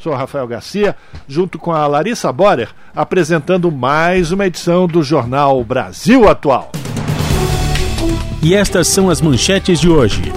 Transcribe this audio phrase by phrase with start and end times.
[0.00, 0.96] sou Rafael Garcia,
[1.28, 6.72] junto com a Larissa Borer, apresentando mais uma edição do Jornal Brasil Atual.
[8.42, 10.32] E estas são as manchetes de hoje.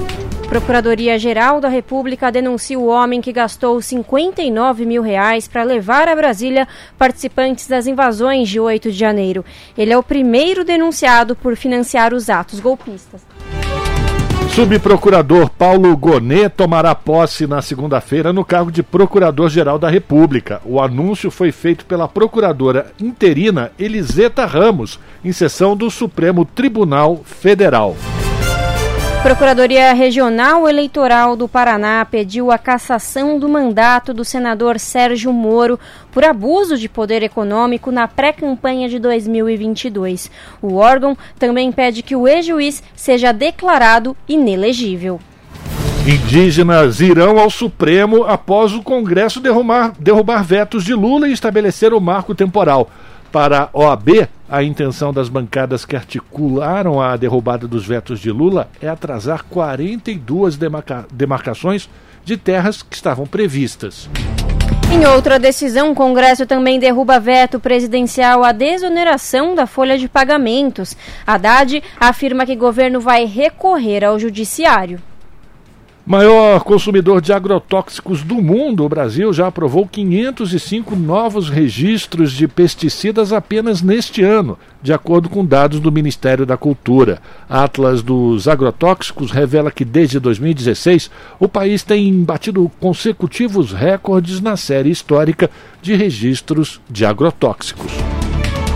[0.49, 6.68] Procuradoria-Geral da República denuncia o homem que gastou 59 mil reais para levar a Brasília
[6.98, 9.43] participantes das invasões de 8 de janeiro.
[9.77, 13.26] Ele é o primeiro denunciado por financiar os atos golpistas.
[14.50, 20.62] Subprocurador Paulo Gonê tomará posse na segunda-feira no cargo de Procurador-Geral da República.
[20.64, 27.96] O anúncio foi feito pela procuradora interina Eliseta Ramos, em sessão do Supremo Tribunal Federal.
[29.24, 35.79] Procuradoria Regional Eleitoral do Paraná pediu a cassação do mandato do senador Sérgio Moro
[36.12, 40.29] por abuso de poder econômico na pré-campanha de 2022.
[40.62, 45.21] O órgão também pede que o ex-juiz seja declarado inelegível.
[46.05, 52.01] Indígenas irão ao Supremo após o Congresso derrubar, derrubar vetos de Lula e estabelecer o
[52.01, 52.90] marco temporal.
[53.34, 58.70] Para a OAB, a intenção das bancadas que articularam a derrubada dos vetos de Lula
[58.79, 61.89] é atrasar 42 demarca demarcações
[62.23, 64.07] de terras que estavam previstas.
[64.94, 70.95] Em outra decisão, o Congresso também derruba veto presidencial à desoneração da folha de pagamentos.
[71.25, 75.01] Haddad afirma que o governo vai recorrer ao judiciário.
[76.06, 83.31] Maior consumidor de agrotóxicos do mundo, o Brasil já aprovou 505 novos registros de pesticidas
[83.31, 87.22] apenas neste ano, de acordo com dados do Ministério da Cultura.
[87.50, 94.91] Atlas dos Agrotóxicos revela que desde 2016 o país tem batido consecutivos recordes na série
[94.91, 95.49] histórica
[95.81, 97.94] de registros de agrotóxicos.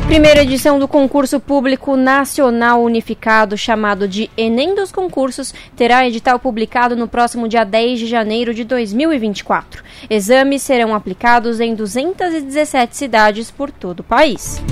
[0.07, 6.95] Primeira edição do concurso público nacional unificado, chamado de Enem dos Concursos, terá edital publicado
[6.95, 9.83] no próximo dia 10 de janeiro de 2024.
[10.09, 14.63] Exames serão aplicados em 217 cidades por todo o país.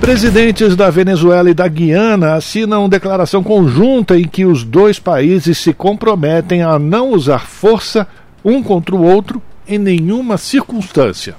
[0.00, 5.74] Presidentes da Venezuela e da Guiana assinam declaração conjunta em que os dois países se
[5.74, 8.06] comprometem a não usar força
[8.44, 11.34] um contra o outro em nenhuma circunstância.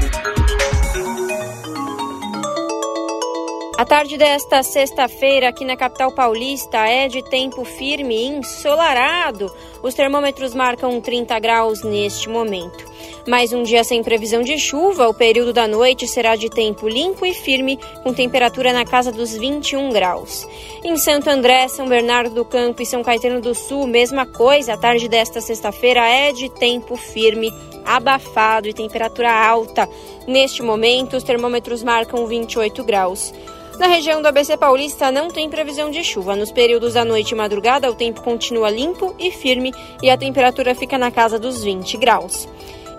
[3.81, 9.51] A tarde desta sexta-feira aqui na capital paulista é de tempo firme e ensolarado.
[9.81, 12.85] Os termômetros marcam 30 graus neste momento.
[13.27, 17.25] Mais um dia sem previsão de chuva, o período da noite será de tempo limpo
[17.25, 20.47] e firme, com temperatura na casa dos 21 graus.
[20.83, 24.77] Em Santo André, São Bernardo do Campo e São Caetano do Sul, mesma coisa, a
[24.77, 27.51] tarde desta sexta-feira é de tempo firme,
[27.83, 29.89] abafado e temperatura alta.
[30.27, 33.33] Neste momento, os termômetros marcam 28 graus.
[33.79, 36.35] Na região do ABC Paulista não tem previsão de chuva.
[36.35, 40.75] Nos períodos da noite e madrugada, o tempo continua limpo e firme e a temperatura
[40.75, 42.47] fica na casa dos 20 graus.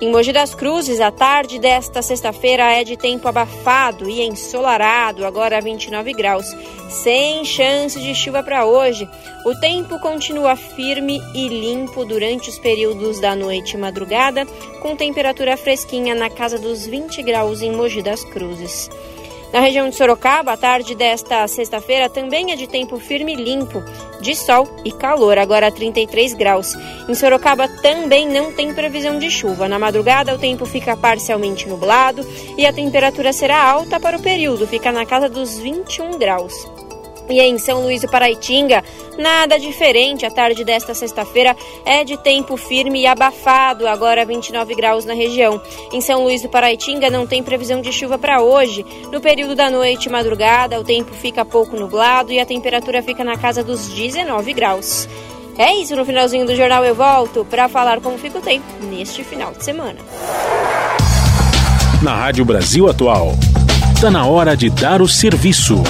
[0.02, 5.60] Em Mogi das Cruzes, a tarde desta sexta-feira é de tempo abafado e ensolarado, agora
[5.60, 6.44] 29 graus,
[6.88, 9.08] sem chance de chuva para hoje.
[9.46, 14.44] O tempo continua firme e limpo durante os períodos da noite e madrugada,
[14.80, 18.90] com temperatura fresquinha na casa dos 20 graus em Mogi das Cruzes.
[19.52, 23.82] Na região de Sorocaba, a tarde desta sexta-feira também é de tempo firme e limpo,
[24.18, 26.74] de sol e calor, agora 33 graus.
[27.06, 29.68] Em Sorocaba também não tem previsão de chuva.
[29.68, 32.26] Na madrugada, o tempo fica parcialmente nublado
[32.56, 36.54] e a temperatura será alta para o período, fica na casa dos 21 graus.
[37.28, 38.82] E em São Luís do Paraitinga,
[39.18, 40.26] nada diferente.
[40.26, 45.60] A tarde desta sexta-feira é de tempo firme e abafado, agora 29 graus na região.
[45.92, 48.84] Em São Luís do Paraitinga não tem previsão de chuva para hoje.
[49.10, 53.24] No período da noite e madrugada, o tempo fica pouco nublado e a temperatura fica
[53.24, 55.08] na casa dos 19 graus.
[55.58, 59.22] É isso, no finalzinho do jornal eu volto para falar como fica o tempo neste
[59.22, 59.98] final de semana.
[62.02, 63.32] Na Rádio Brasil Atual,
[63.94, 65.82] está na hora de dar o serviço.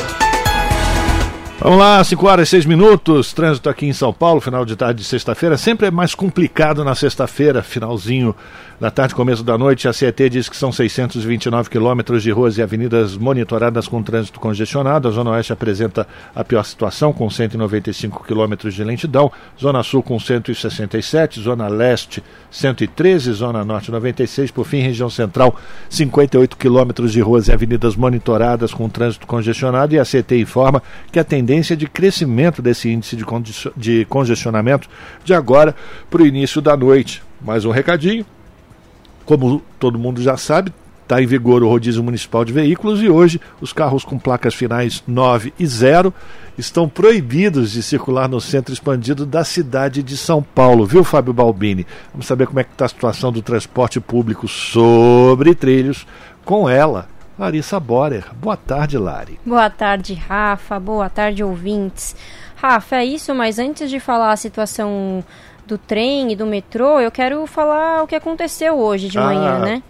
[1.64, 3.32] Vamos lá, 5 horas e 6 minutos.
[3.32, 5.56] Trânsito aqui em São Paulo, final de tarde de sexta-feira.
[5.56, 8.34] Sempre é mais complicado na sexta-feira, finalzinho
[8.82, 9.86] da tarde, começo da noite.
[9.86, 15.06] A CET diz que são 629 quilômetros de ruas e avenidas monitoradas com trânsito congestionado.
[15.06, 16.04] A Zona Oeste apresenta
[16.34, 19.30] a pior situação, com 195 quilômetros de lentidão.
[19.56, 24.50] Zona Sul com 167, Zona Leste 113, Zona Norte 96.
[24.50, 25.54] Por fim, região central,
[25.88, 29.94] 58 quilômetros de ruas e avenidas monitoradas com trânsito congestionado.
[29.94, 30.82] E a CET informa
[31.12, 33.24] que a tendência tendência de crescimento desse índice de,
[33.76, 34.88] de congestionamento
[35.22, 35.76] de agora
[36.10, 37.22] para o início da noite.
[37.42, 38.24] Mais um recadinho.
[39.26, 40.72] Como todo mundo já sabe,
[41.02, 45.02] está em vigor o rodízio municipal de veículos e hoje os carros com placas finais
[45.06, 46.12] 9 e 0
[46.56, 51.86] estão proibidos de circular no centro expandido da cidade de São Paulo, viu, Fábio Balbini?
[52.12, 56.06] Vamos saber como é que está a situação do transporte público sobre trilhos
[56.44, 57.08] com ela,
[57.42, 58.24] Larissa Borer.
[58.36, 59.36] Boa tarde, Lari.
[59.44, 60.78] Boa tarde, Rafa.
[60.78, 62.14] Boa tarde, ouvintes.
[62.54, 65.24] Rafa, é isso, mas antes de falar a situação
[65.66, 69.58] do trem e do metrô, eu quero falar o que aconteceu hoje de ah, manhã,
[69.58, 69.82] né?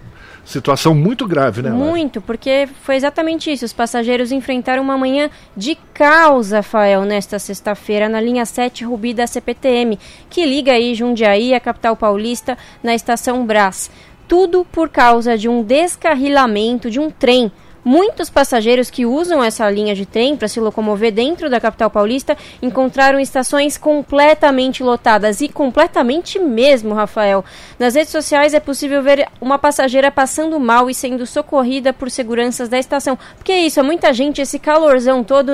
[0.46, 1.69] Situação muito grave, né?
[1.69, 3.66] Muito, porque foi exatamente isso.
[3.66, 9.26] Os passageiros enfrentaram uma manhã de caos, Rafael, nesta sexta-feira, na linha 7 Rubi da
[9.26, 9.98] CPTM,
[10.31, 13.90] que liga aí Jundiaí, a capital paulista, na estação Brás
[14.28, 17.50] tudo por causa de um descarrilamento de um trem.
[17.84, 22.36] Muitos passageiros que usam essa linha de trem para se locomover dentro da capital paulista
[22.62, 27.44] encontraram estações completamente lotadas e completamente mesmo, Rafael.
[27.80, 32.69] Nas redes sociais é possível ver uma passageira passando mal e sendo socorrida por seguranças
[32.69, 33.19] da estação.
[33.36, 35.50] Porque é isso, é muita gente, esse calorzão todo,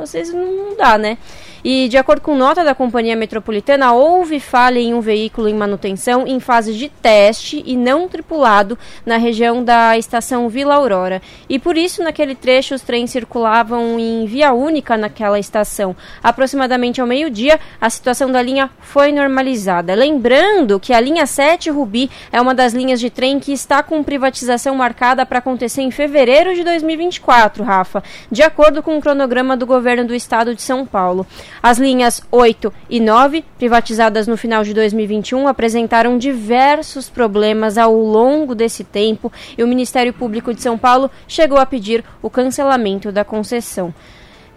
[0.00, 1.18] às vezes não dá, né?
[1.64, 6.26] E, de acordo com nota da Companhia Metropolitana, houve falha em um veículo em manutenção
[6.26, 8.76] em fase de teste e não tripulado
[9.06, 11.22] na região da estação Vila Aurora.
[11.48, 15.94] E por isso, naquele trecho, os trens circulavam em via única naquela estação.
[16.20, 19.94] Aproximadamente ao meio-dia, a situação da linha foi normalizada.
[19.94, 24.02] Lembrando que a linha 7 Rubi é uma das linhas de trem que está com
[24.02, 29.64] privatização marcada para acontecer em fevereiro de 2024, Rafa, de acordo com o cronograma do
[29.64, 31.24] governo do estado de São Paulo.
[31.60, 38.54] As linhas 8 e 9, privatizadas no final de 2021, apresentaram diversos problemas ao longo
[38.54, 43.24] desse tempo e o Ministério Público de São Paulo chegou a pedir o cancelamento da
[43.24, 43.92] concessão.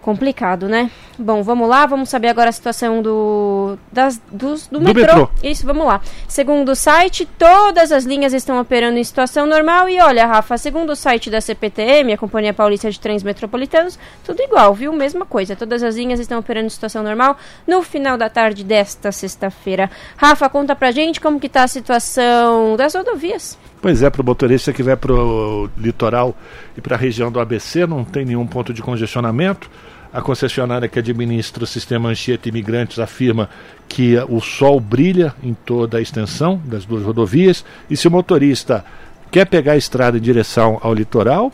[0.06, 0.88] Complicado, né?
[1.18, 5.02] Bom, vamos lá, vamos saber agora a situação do, das, dos, do, do metrô.
[5.02, 5.30] metrô.
[5.42, 6.00] Isso, vamos lá.
[6.28, 9.88] Segundo o site, todas as linhas estão operando em situação normal.
[9.88, 14.40] E olha, Rafa, segundo o site da CPTM, a Companhia Paulista de Trens Metropolitanos, tudo
[14.40, 14.92] igual, viu?
[14.92, 15.56] Mesma coisa.
[15.56, 17.36] Todas as linhas estão operando em situação normal
[17.66, 19.90] no final da tarde desta sexta-feira.
[20.16, 23.58] Rafa, conta pra gente como que tá a situação das rodovias.
[23.82, 26.32] Pois é, para o motorista que vai para o litoral
[26.76, 29.68] e para a região do ABC, não tem nenhum ponto de congestionamento.
[30.16, 33.50] A concessionária que administra o sistema Anchieta Imigrantes afirma
[33.86, 38.82] que o sol brilha em toda a extensão das duas rodovias e se o motorista
[39.30, 41.52] quer pegar a estrada em direção ao litoral,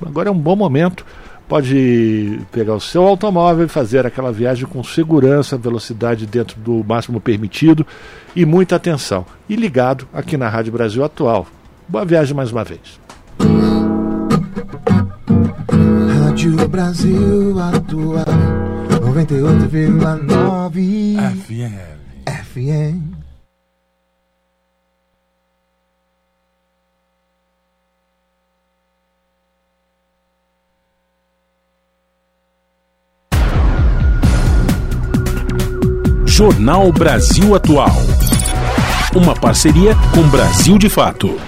[0.00, 1.04] agora é um bom momento.
[1.48, 7.20] Pode pegar o seu automóvel e fazer aquela viagem com segurança, velocidade dentro do máximo
[7.20, 7.84] permitido
[8.36, 9.26] e muita atenção.
[9.48, 11.48] E ligado aqui na Rádio Brasil Atual.
[11.88, 13.00] Boa viagem mais uma vez.
[16.44, 18.26] Rádio Brasil Atual
[19.00, 21.72] 98,9 FM.
[22.28, 23.00] FM.
[36.26, 37.88] Jornal Brasil Atual.
[39.14, 41.40] Uma parceria com Brasil de Fato.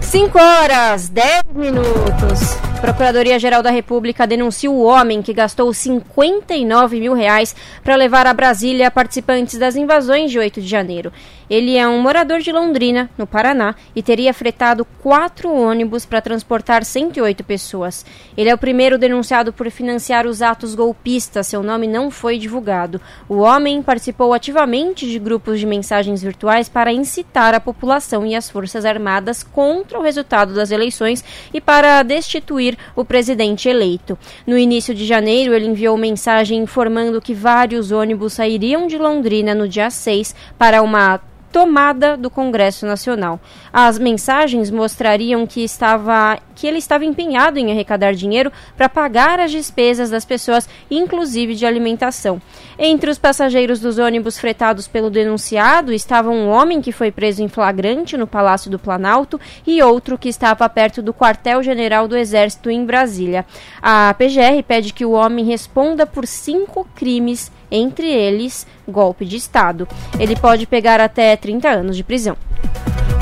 [0.00, 2.56] 5 horas, 10 minutos.
[2.86, 8.92] Procuradoria-Geral da República denuncia o homem que gastou 59 mil reais para levar a Brasília
[8.92, 11.12] participantes das invasões de 8 de janeiro.
[11.48, 16.84] Ele é um morador de Londrina, no Paraná, e teria fretado quatro ônibus para transportar
[16.84, 18.04] 108 pessoas.
[18.36, 21.46] Ele é o primeiro denunciado por financiar os atos golpistas.
[21.46, 23.00] Seu nome não foi divulgado.
[23.28, 28.50] O homem participou ativamente de grupos de mensagens virtuais para incitar a população e as
[28.50, 31.24] Forças Armadas contra o resultado das eleições
[31.54, 34.18] e para destituir o presidente eleito.
[34.44, 39.68] No início de janeiro, ele enviou mensagem informando que vários ônibus sairiam de Londrina no
[39.68, 41.20] dia 6 para uma
[41.56, 43.40] tomada do Congresso Nacional.
[43.72, 49.50] As mensagens mostrariam que, estava, que ele estava empenhado em arrecadar dinheiro para pagar as
[49.50, 52.42] despesas das pessoas, inclusive de alimentação.
[52.78, 57.48] Entre os passageiros dos ônibus fretados pelo denunciado estavam um homem que foi preso em
[57.48, 62.84] flagrante no Palácio do Planalto e outro que estava perto do quartel-general do Exército em
[62.84, 63.46] Brasília.
[63.80, 69.86] A PGR pede que o homem responda por cinco crimes entre eles golpe de Estado.
[70.18, 72.36] Ele pode pegar até 30 anos de prisão.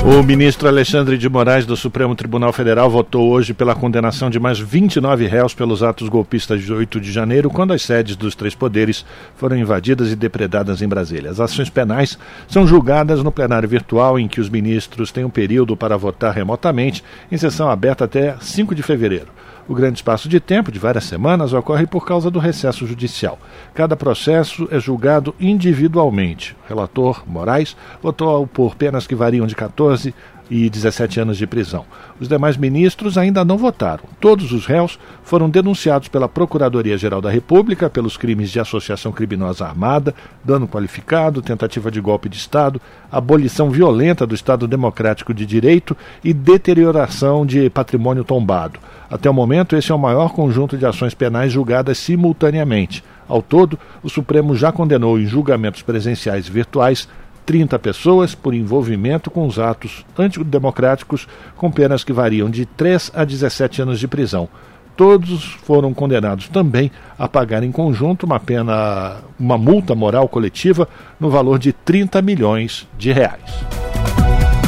[0.07, 4.59] O ministro Alexandre de Moraes do Supremo Tribunal Federal votou hoje pela condenação de mais
[4.59, 9.03] 29 réus pelos atos golpistas de 8 de janeiro, quando as sedes dos três poderes
[9.35, 11.31] foram invadidas e depredadas em Brasília.
[11.31, 15.75] As ações penais são julgadas no plenário virtual, em que os ministros têm um período
[15.75, 19.29] para votar remotamente, em sessão aberta até 5 de fevereiro.
[19.67, 23.39] O grande espaço de tempo, de várias semanas, ocorre por causa do recesso judicial.
[23.73, 26.55] Cada processo é julgado individualmente.
[26.65, 30.13] O relator Moraes votou por penas que variam de 14
[30.49, 31.85] e 17 anos de prisão.
[32.19, 34.03] Os demais ministros ainda não votaram.
[34.19, 40.13] Todos os réus foram denunciados pela Procuradoria-Geral da República pelos crimes de associação criminosa armada,
[40.43, 46.33] dano qualificado, tentativa de golpe de Estado, abolição violenta do Estado Democrático de Direito e
[46.33, 48.79] deterioração de patrimônio tombado.
[49.09, 53.03] Até o momento, esse é o maior conjunto de ações penais julgadas simultaneamente.
[53.27, 57.07] Ao todo, o Supremo já condenou em julgamentos presenciais e virtuais
[57.45, 63.23] 30 pessoas por envolvimento com os atos antidemocráticos, com penas que variam de 3 a
[63.23, 64.49] 17 anos de prisão.
[64.97, 70.87] Todos foram condenados também a pagar em conjunto uma pena, uma multa moral coletiva
[71.19, 73.65] no valor de 30 milhões de reais.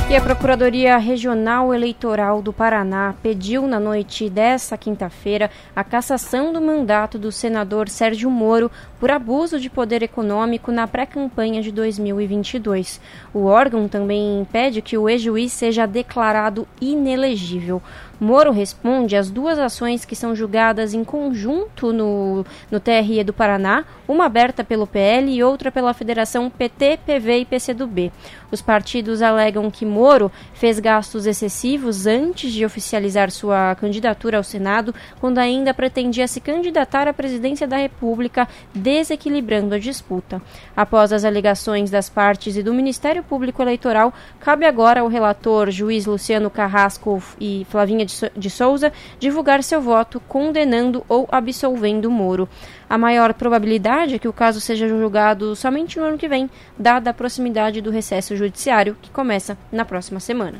[0.09, 6.61] E a Procuradoria Regional Eleitoral do Paraná pediu na noite desta quinta-feira a cassação do
[6.61, 8.71] mandato do senador Sérgio Moro
[9.01, 13.01] por abuso de poder econômico na pré-campanha de 2022.
[13.33, 17.81] O órgão também pede que o ex-juiz seja declarado inelegível.
[18.19, 23.85] Moro responde às duas ações que são julgadas em conjunto no, no TRE do Paraná,
[24.07, 28.11] uma aberta pelo PL e outra pela Federação PT, PV e PCdoB.
[28.51, 34.95] Os partidos alegam que Moro fez gastos excessivos antes de oficializar sua candidatura ao Senado,
[35.19, 40.41] quando ainda pretendia se candidatar à presidência da República, desequilibrando a disputa.
[40.75, 46.05] Após as alegações das partes e do Ministério Público Eleitoral, cabe agora ao relator juiz
[46.05, 52.49] Luciano Carrasco e Flavinha de Souza divulgar seu voto condenando ou absolvendo Moro.
[52.89, 57.09] A maior probabilidade é que o caso seja julgado somente no ano que vem, dada
[57.09, 60.57] a proximidade do recesso judiciário, que começa na próxima semana.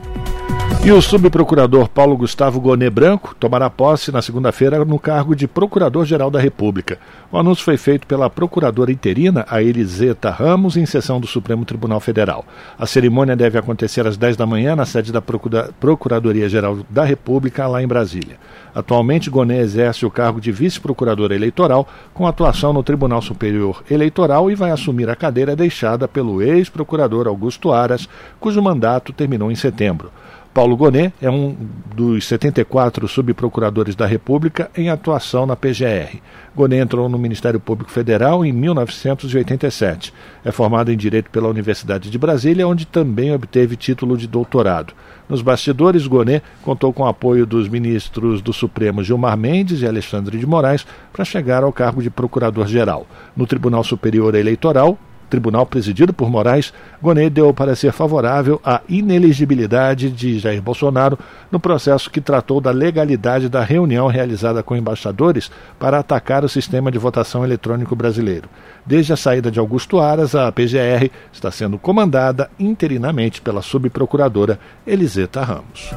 [0.85, 6.31] E o subprocurador Paulo Gustavo Gonê Branco tomará posse na segunda-feira no cargo de Procurador-Geral
[6.31, 6.97] da República.
[7.29, 11.99] O anúncio foi feito pela procuradora interina, a Eliseta Ramos, em sessão do Supremo Tribunal
[11.99, 12.45] Federal.
[12.79, 17.67] A cerimônia deve acontecer às 10 da manhã na sede da Procura Procuradoria-Geral da República,
[17.67, 18.37] lá em Brasília.
[18.73, 24.55] Atualmente, Gonê exerce o cargo de vice-procurador eleitoral, com atuação no Tribunal Superior Eleitoral e
[24.55, 28.07] vai assumir a cadeira deixada pelo ex-procurador Augusto Aras,
[28.39, 30.11] cujo mandato terminou em setembro.
[30.57, 31.55] Paulo Gonet é um
[31.93, 36.17] dos 74 subprocuradores da República em atuação na PGR.
[36.55, 40.11] Gonet entrou no Ministério Público Federal em 1987.
[40.43, 44.95] É formado em Direito pela Universidade de Brasília, onde também obteve título de doutorado.
[45.29, 50.39] Nos bastidores, Gonet contou com o apoio dos ministros do Supremo Gilmar Mendes e Alexandre
[50.39, 53.05] de Moraes para chegar ao cargo de procurador-geral.
[53.35, 54.97] No Tribunal Superior Eleitoral,
[55.29, 61.17] tribunal presidido por Moraes, Gonet deu parecer favorável à inelegibilidade de Jair Bolsonaro
[61.51, 66.91] no processo que tratou da legalidade da reunião realizada com embaixadores para atacar o sistema
[66.91, 68.49] de votação eletrônico brasileiro.
[68.85, 75.43] Desde a saída de Augusto Aras, a PGR está sendo comandada interinamente pela subprocuradora Eliseta
[75.43, 75.91] Ramos.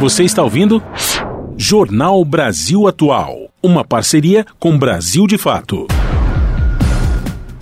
[0.00, 0.80] Você está ouvindo?
[1.56, 5.88] Jornal Brasil Atual, uma parceria com Brasil de Fato.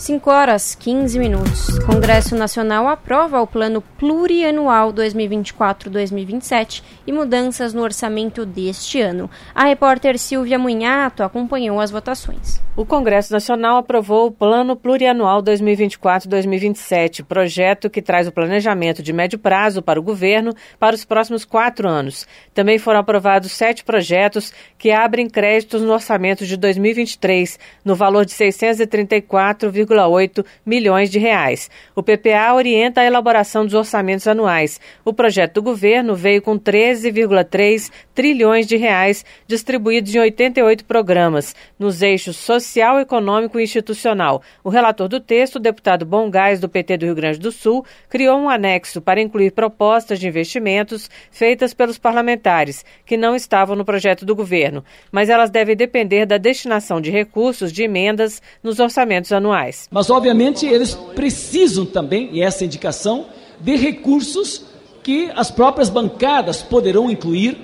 [0.06, 1.80] 5 horas 15 minutos.
[1.80, 9.28] Congresso Nacional aprova o Plano Plurianual 2024-2027 e mudanças no orçamento deste ano.
[9.52, 12.64] A repórter Silvia Munhato acompanhou as votações.
[12.76, 19.40] O Congresso Nacional aprovou o Plano Plurianual 2024-2027, projeto que traz o planejamento de médio
[19.40, 22.28] prazo para o governo para os próximos quatro anos.
[22.54, 28.32] Também foram aprovados sete projetos que abrem créditos no orçamento de 2023, no valor de
[28.34, 31.70] 634,5 1,8 milhões de reais.
[31.94, 34.80] O PPA orienta a elaboração dos orçamentos anuais.
[35.04, 42.02] O projeto do governo veio com 13,3 trilhões de reais distribuídos em 88 programas, nos
[42.02, 44.42] eixos social, econômico e institucional.
[44.64, 47.84] O relator do texto, o deputado Bom Gás, do PT do Rio Grande do Sul,
[48.08, 53.84] criou um anexo para incluir propostas de investimentos feitas pelos parlamentares, que não estavam no
[53.84, 59.32] projeto do governo, mas elas devem depender da destinação de recursos de emendas nos orçamentos
[59.32, 59.75] anuais.
[59.90, 63.26] Mas, obviamente, eles precisam também, e essa indicação,
[63.60, 64.62] de recursos
[65.02, 67.56] que as próprias bancadas poderão incluir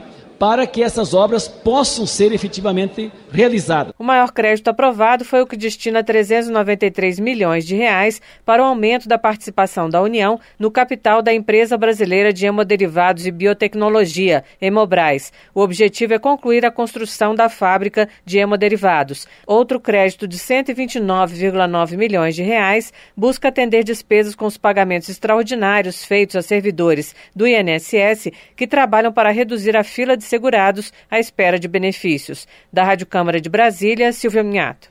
[0.43, 3.95] para que essas obras possam ser efetivamente realizadas.
[3.97, 9.09] O maior crédito aprovado foi o que destina 393 milhões de reais para o aumento
[9.09, 15.33] da participação da União no capital da empresa brasileira de hemoderivados e biotecnologia, Hemobras.
[15.55, 19.29] O objetivo é concluir a construção da fábrica de hemoderivados.
[19.47, 26.35] Outro crédito de 129,9 milhões de reais busca atender despesas com os pagamentos extraordinários feitos
[26.35, 31.69] a servidores do INSS que trabalham para reduzir a fila de segurados à espera de
[31.69, 32.49] benefícios.
[32.73, 34.91] Da Rádio Câmara de Brasília, Silvia Minhato.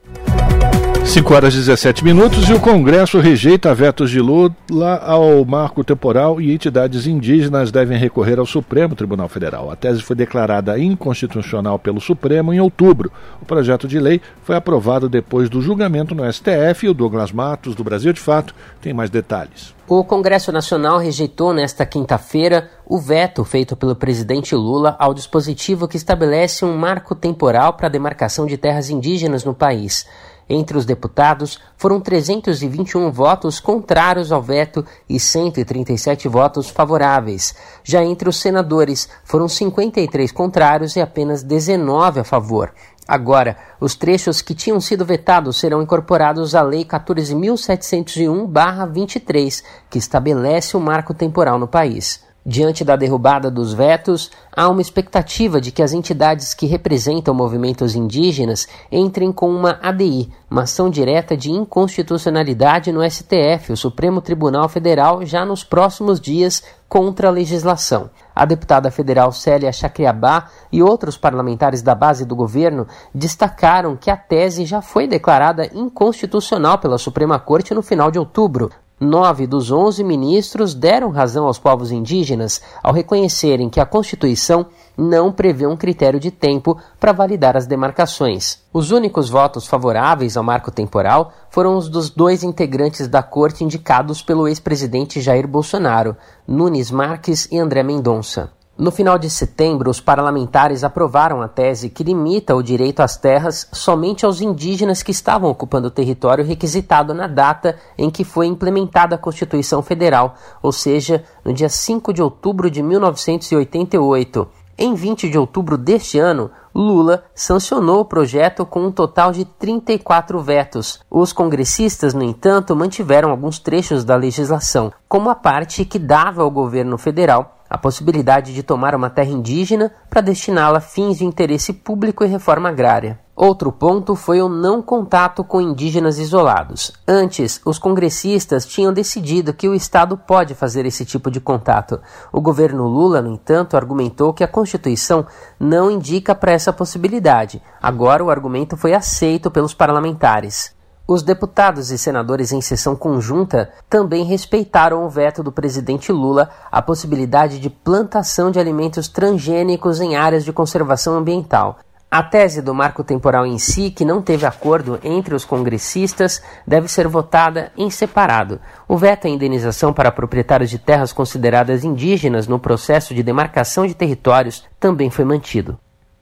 [1.05, 4.55] 5 horas e 17 minutos e o Congresso rejeita vetos de Lula
[5.03, 9.70] ao marco temporal e entidades indígenas devem recorrer ao Supremo Tribunal Federal.
[9.70, 13.12] A tese foi declarada inconstitucional pelo Supremo em outubro.
[13.41, 17.75] O projeto de lei foi aprovado depois do julgamento no STF e o Douglas Matos,
[17.75, 19.75] do Brasil de Fato, tem mais detalhes.
[19.88, 25.98] O Congresso Nacional rejeitou nesta quinta-feira o veto feito pelo presidente Lula ao dispositivo que
[25.98, 30.05] estabelece um marco temporal para a demarcação de terras indígenas no país.
[30.50, 37.53] Entre os deputados, foram 321 votos contrários ao veto e 137 votos favoráveis.
[37.83, 42.74] Já entre os senadores, foram 53 contrários e apenas 19 a favor.
[43.07, 50.79] Agora, os trechos que tinham sido vetados serão incorporados à Lei 14.701-23, que estabelece o
[50.79, 52.24] marco temporal no país.
[52.43, 57.93] Diante da derrubada dos vetos, há uma expectativa de que as entidades que representam movimentos
[57.93, 64.67] indígenas entrem com uma ADI, uma ação direta de inconstitucionalidade no STF, o Supremo Tribunal
[64.67, 68.10] Federal, já nos próximos dias contra a legislação.
[68.36, 74.18] A deputada federal Célia Chacriabá e outros parlamentares da base do governo destacaram que a
[74.18, 78.72] tese já foi declarada inconstitucional pela Suprema Corte no final de outubro,
[79.03, 85.31] Nove dos onze ministros deram razão aos povos indígenas ao reconhecerem que a Constituição não
[85.31, 88.59] prevê um critério de tempo para validar as demarcações.
[88.72, 94.22] Os únicos votos favoráveis ao marco temporal foram os dos dois integrantes da corte indicados
[94.22, 96.16] pelo ex-presidente Jair Bolsonaro,
[96.48, 98.51] Nunes Marques e André Mendonça.
[98.81, 103.67] No final de setembro, os parlamentares aprovaram a tese que limita o direito às terras
[103.72, 109.13] somente aos indígenas que estavam ocupando o território requisitado na data em que foi implementada
[109.13, 114.48] a Constituição Federal, ou seja, no dia 5 de outubro de 1988.
[114.79, 120.41] Em 20 de outubro deste ano, Lula sancionou o projeto com um total de 34
[120.41, 121.00] vetos.
[121.07, 126.50] Os congressistas, no entanto, mantiveram alguns trechos da legislação, como a parte que dava ao
[126.50, 131.72] governo federal a possibilidade de tomar uma terra indígena para destiná-la a fins de interesse
[131.72, 133.18] público e reforma agrária.
[133.34, 136.92] Outro ponto foi o não contato com indígenas isolados.
[137.07, 142.01] Antes, os congressistas tinham decidido que o Estado pode fazer esse tipo de contato.
[142.29, 145.25] O governo Lula, no entanto, argumentou que a Constituição
[145.57, 147.62] não indica para essa possibilidade.
[147.81, 150.75] Agora, o argumento foi aceito pelos parlamentares.
[151.13, 156.81] Os deputados e senadores em sessão conjunta também respeitaram o veto do presidente Lula à
[156.81, 161.79] possibilidade de plantação de alimentos transgênicos em áreas de conservação ambiental.
[162.09, 166.87] A tese do marco temporal em si, que não teve acordo entre os congressistas, deve
[166.87, 168.61] ser votada em separado.
[168.87, 173.93] O veto à indenização para proprietários de terras consideradas indígenas no processo de demarcação de
[173.93, 175.77] territórios também foi mantido.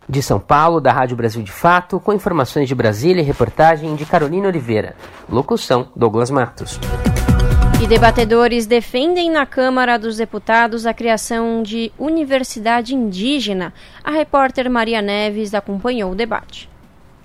[0.09, 4.07] De São Paulo, da Rádio Brasil de Fato, com informações de Brasília e reportagem de
[4.07, 4.95] Carolina Oliveira.
[5.29, 6.79] Locução: Douglas Matos.
[7.81, 13.71] E debatedores defendem na Câmara dos Deputados a criação de universidade indígena.
[14.03, 16.68] A repórter Maria Neves acompanhou o debate.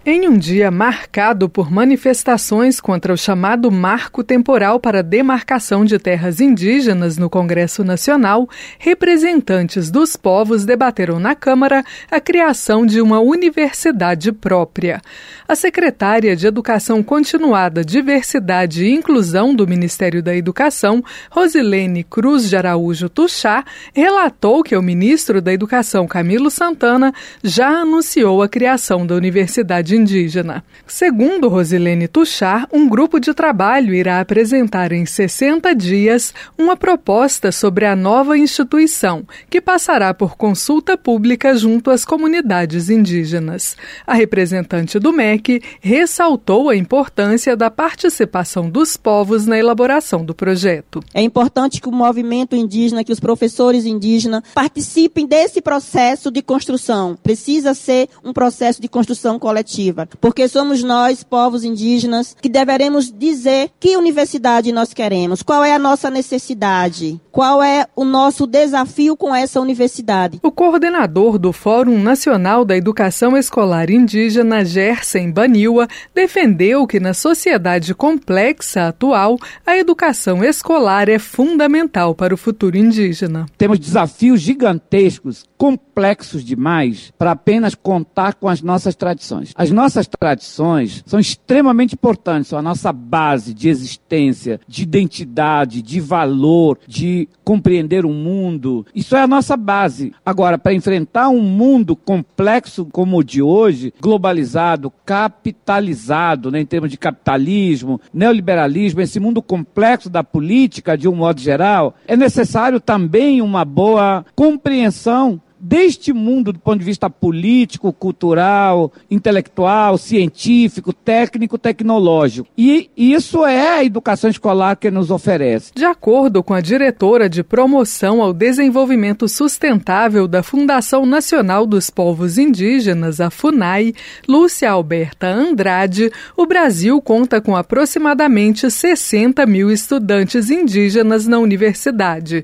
[0.07, 6.43] Em um dia marcado por manifestações contra o chamado Marco Temporal para Demarcação de Terras
[6.43, 8.47] Indígenas no Congresso Nacional,
[8.79, 15.01] representantes dos povos debateram na Câmara a criação de uma universidade própria.
[15.49, 22.57] A secretária de Educação Continuada, Diversidade e Inclusão do Ministério da Educação, Rosilene Cruz de
[22.59, 23.64] Araújo Tuxá,
[23.95, 27.11] relatou que o ministro da Educação, Camilo Santana,
[27.43, 30.64] já anunciou a criação da universidade indígena.
[30.87, 37.87] Segundo Rosilene Tuchar, um grupo de trabalho irá apresentar em 60 dias uma proposta sobre
[37.87, 43.76] a nova instituição, que passará por consulta pública junto às comunidades indígenas.
[44.07, 51.00] A representante do MEC ressaltou a importância da participação dos povos na elaboração do projeto.
[51.14, 57.16] É importante que o movimento indígena, que os professores indígenas participem desse processo de construção.
[57.22, 59.84] Precisa ser um processo de construção coletiva
[60.20, 65.79] porque somos nós, povos indígenas, que deveremos dizer que universidade nós queremos, qual é a
[65.79, 70.38] nossa necessidade, qual é o nosso desafio com essa universidade.
[70.42, 77.94] O coordenador do Fórum Nacional da Educação Escolar Indígena, Gersen Baniwa, defendeu que na sociedade
[77.94, 83.47] complexa atual, a educação escolar é fundamental para o futuro indígena.
[83.59, 89.55] Temos desafios gigantescos, complexos demais, para apenas contar com as nossas tradições.
[89.57, 96.00] As nossas tradições são extremamente importantes, são a nossa base de existência, de identidade, de
[96.00, 98.85] valor, de compreender o mundo.
[98.94, 100.12] Isso é a nossa base.
[100.22, 106.90] Agora, para enfrentar um mundo complexo como o de hoje, globalizado, capitalizado, né, em termos
[106.90, 113.40] de capitalismo, neoliberalismo, esse mundo complexo da política, de um modo geral, é necessário também
[113.40, 122.46] uma boa compreensão deste mundo do ponto de vista político, cultural, intelectual, científico, técnico, tecnológico.
[122.57, 125.72] E isso é a educação escolar que nos oferece.
[125.74, 132.37] De acordo com a diretora de promoção ao desenvolvimento sustentável da Fundação Nacional dos Povos
[132.37, 133.94] Indígenas, a FUNAI,
[134.29, 142.42] Lúcia Alberta Andrade, o Brasil conta com aproximadamente 60 mil estudantes indígenas na universidade.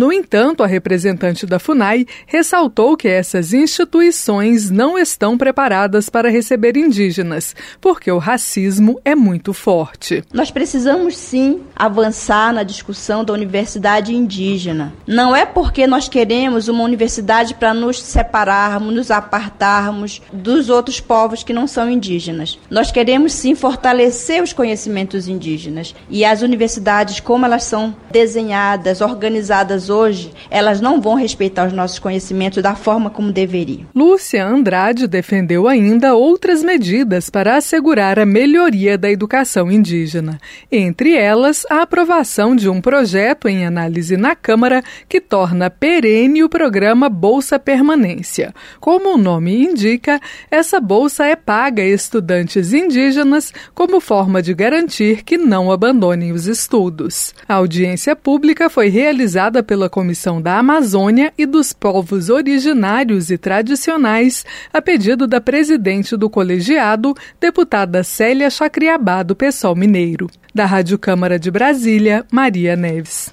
[0.00, 6.74] No entanto, a representante da FUNAI ressaltou que essas instituições não estão preparadas para receber
[6.74, 10.24] indígenas, porque o racismo é muito forte.
[10.32, 14.90] Nós precisamos sim avançar na discussão da universidade indígena.
[15.06, 21.42] Não é porque nós queremos uma universidade para nos separarmos, nos apartarmos dos outros povos
[21.42, 22.58] que não são indígenas.
[22.70, 29.89] Nós queremos sim fortalecer os conhecimentos indígenas e as universidades, como elas são desenhadas, organizadas
[29.90, 33.86] hoje, elas não vão respeitar os nossos conhecimentos da forma como deveria.
[33.94, 40.38] Lúcia Andrade defendeu ainda outras medidas para assegurar a melhoria da educação indígena,
[40.70, 46.48] entre elas a aprovação de um projeto em análise na Câmara que torna perene o
[46.48, 48.54] programa Bolsa Permanência.
[48.80, 55.22] Como o nome indica, essa bolsa é paga a estudantes indígenas como forma de garantir
[55.24, 57.34] que não abandonem os estudos.
[57.48, 64.44] A audiência pública foi realizada pela Comissão da Amazônia e dos Povos originários e tradicionais,
[64.72, 70.28] a pedido da presidente do colegiado, deputada Célia Chacriabá, do PSOL Mineiro.
[70.54, 73.30] Da Rádio Câmara de Brasília, Maria Neves.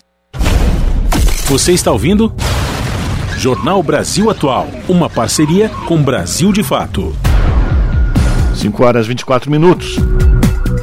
[1.48, 2.34] Você está ouvindo?
[3.38, 7.16] Jornal Brasil Atual, uma parceria com Brasil de Fato.
[8.56, 9.98] 5 horas 24 minutos.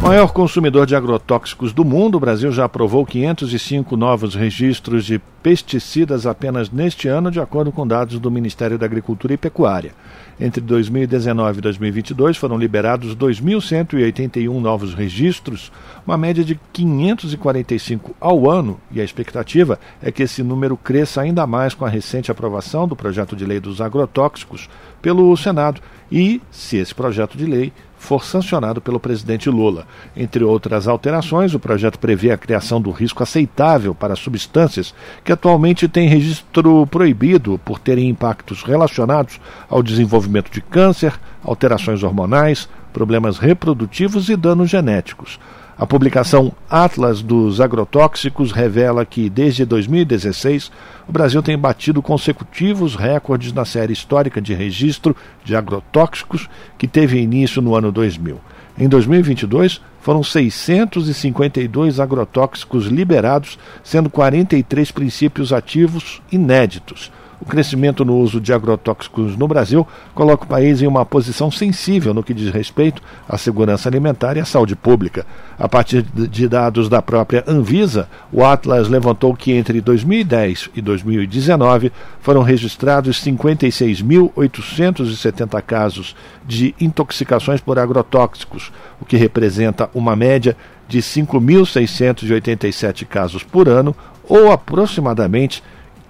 [0.01, 6.27] Maior consumidor de agrotóxicos do mundo, o Brasil já aprovou 505 novos registros de pesticidas
[6.27, 9.93] apenas neste ano, de acordo com dados do Ministério da Agricultura e Pecuária.
[10.39, 15.71] Entre 2019 e 2022 foram liberados 2.181 novos registros,
[16.07, 21.47] uma média de 545 ao ano, e a expectativa é que esse número cresça ainda
[21.47, 24.69] mais com a recente aprovação do projeto de lei dos agrotóxicos
[25.01, 25.81] pelo Senado
[26.11, 27.73] e, se esse projeto de lei
[28.05, 29.87] for sancionado pelo presidente Lula.
[30.15, 35.89] Entre outras alterações, o projeto prevê a criação do risco aceitável para substâncias que atualmente
[35.89, 44.29] têm registro proibido por terem impactos relacionados ao desenvolvimento de câncer, alterações hormonais, problemas reprodutivos
[44.29, 45.41] e danos genéticos.
[45.77, 50.71] A publicação Atlas dos Agrotóxicos revela que, desde 2016,
[51.09, 57.21] o Brasil tem batido consecutivos recordes na série histórica de registro de agrotóxicos que teve
[57.21, 58.41] início no ano 2000.
[58.79, 67.11] Em 2022, foram 652 agrotóxicos liberados, sendo 43 princípios ativos inéditos.
[67.45, 72.15] O crescimento no uso de agrotóxicos no Brasil coloca o país em uma posição sensível
[72.15, 75.27] no que diz respeito à segurança alimentar e à saúde pública.
[75.59, 81.93] A partir de dados da própria Anvisa, o Atlas levantou que entre 2010 e 2019
[82.19, 90.57] foram registrados 56.870 casos de intoxicações por agrotóxicos, o que representa uma média
[90.89, 93.95] de 5.687 casos por ano,
[94.27, 95.63] ou aproximadamente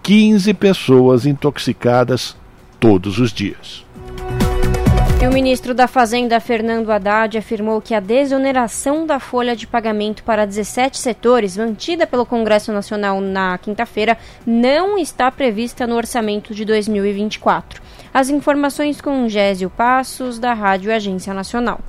[0.04, 2.36] 15 pessoas intoxicadas
[2.78, 3.86] todos os dias.
[5.18, 10.22] E o ministro da Fazenda, Fernando Haddad, afirmou que a desoneração da folha de pagamento
[10.22, 16.66] para 17 setores, mantida pelo Congresso Nacional na quinta-feira, não está prevista no orçamento de
[16.66, 17.80] 2024.
[18.12, 21.80] As informações com Gésio Passos, da Rádio Agência Nacional.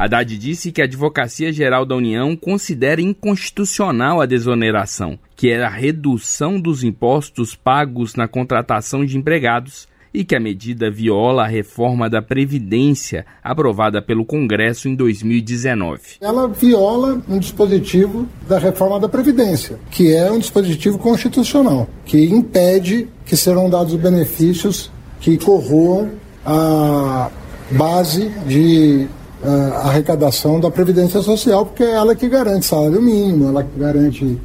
[0.00, 5.68] Haddad disse que a Advocacia Geral da União considera inconstitucional a desoneração, que é a
[5.68, 12.08] redução dos impostos pagos na contratação de empregados, e que a medida viola a reforma
[12.08, 16.00] da Previdência aprovada pelo Congresso em 2019.
[16.22, 23.06] Ela viola um dispositivo da reforma da Previdência, que é um dispositivo constitucional, que impede
[23.26, 27.30] que serão dados benefícios que corroam a
[27.70, 29.06] base de
[29.42, 34.38] a arrecadação da Previdência Social, porque é ela que garante salário mínimo, ela que garante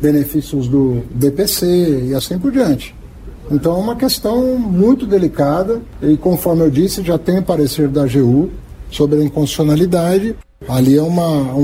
[0.00, 2.94] benefícios do BPC e assim por diante.
[3.50, 8.50] Então é uma questão muito delicada e, conforme eu disse, já tem parecer da AGU
[8.90, 10.36] sobre a inconstitucionalidade.
[10.68, 11.54] Ali é uma,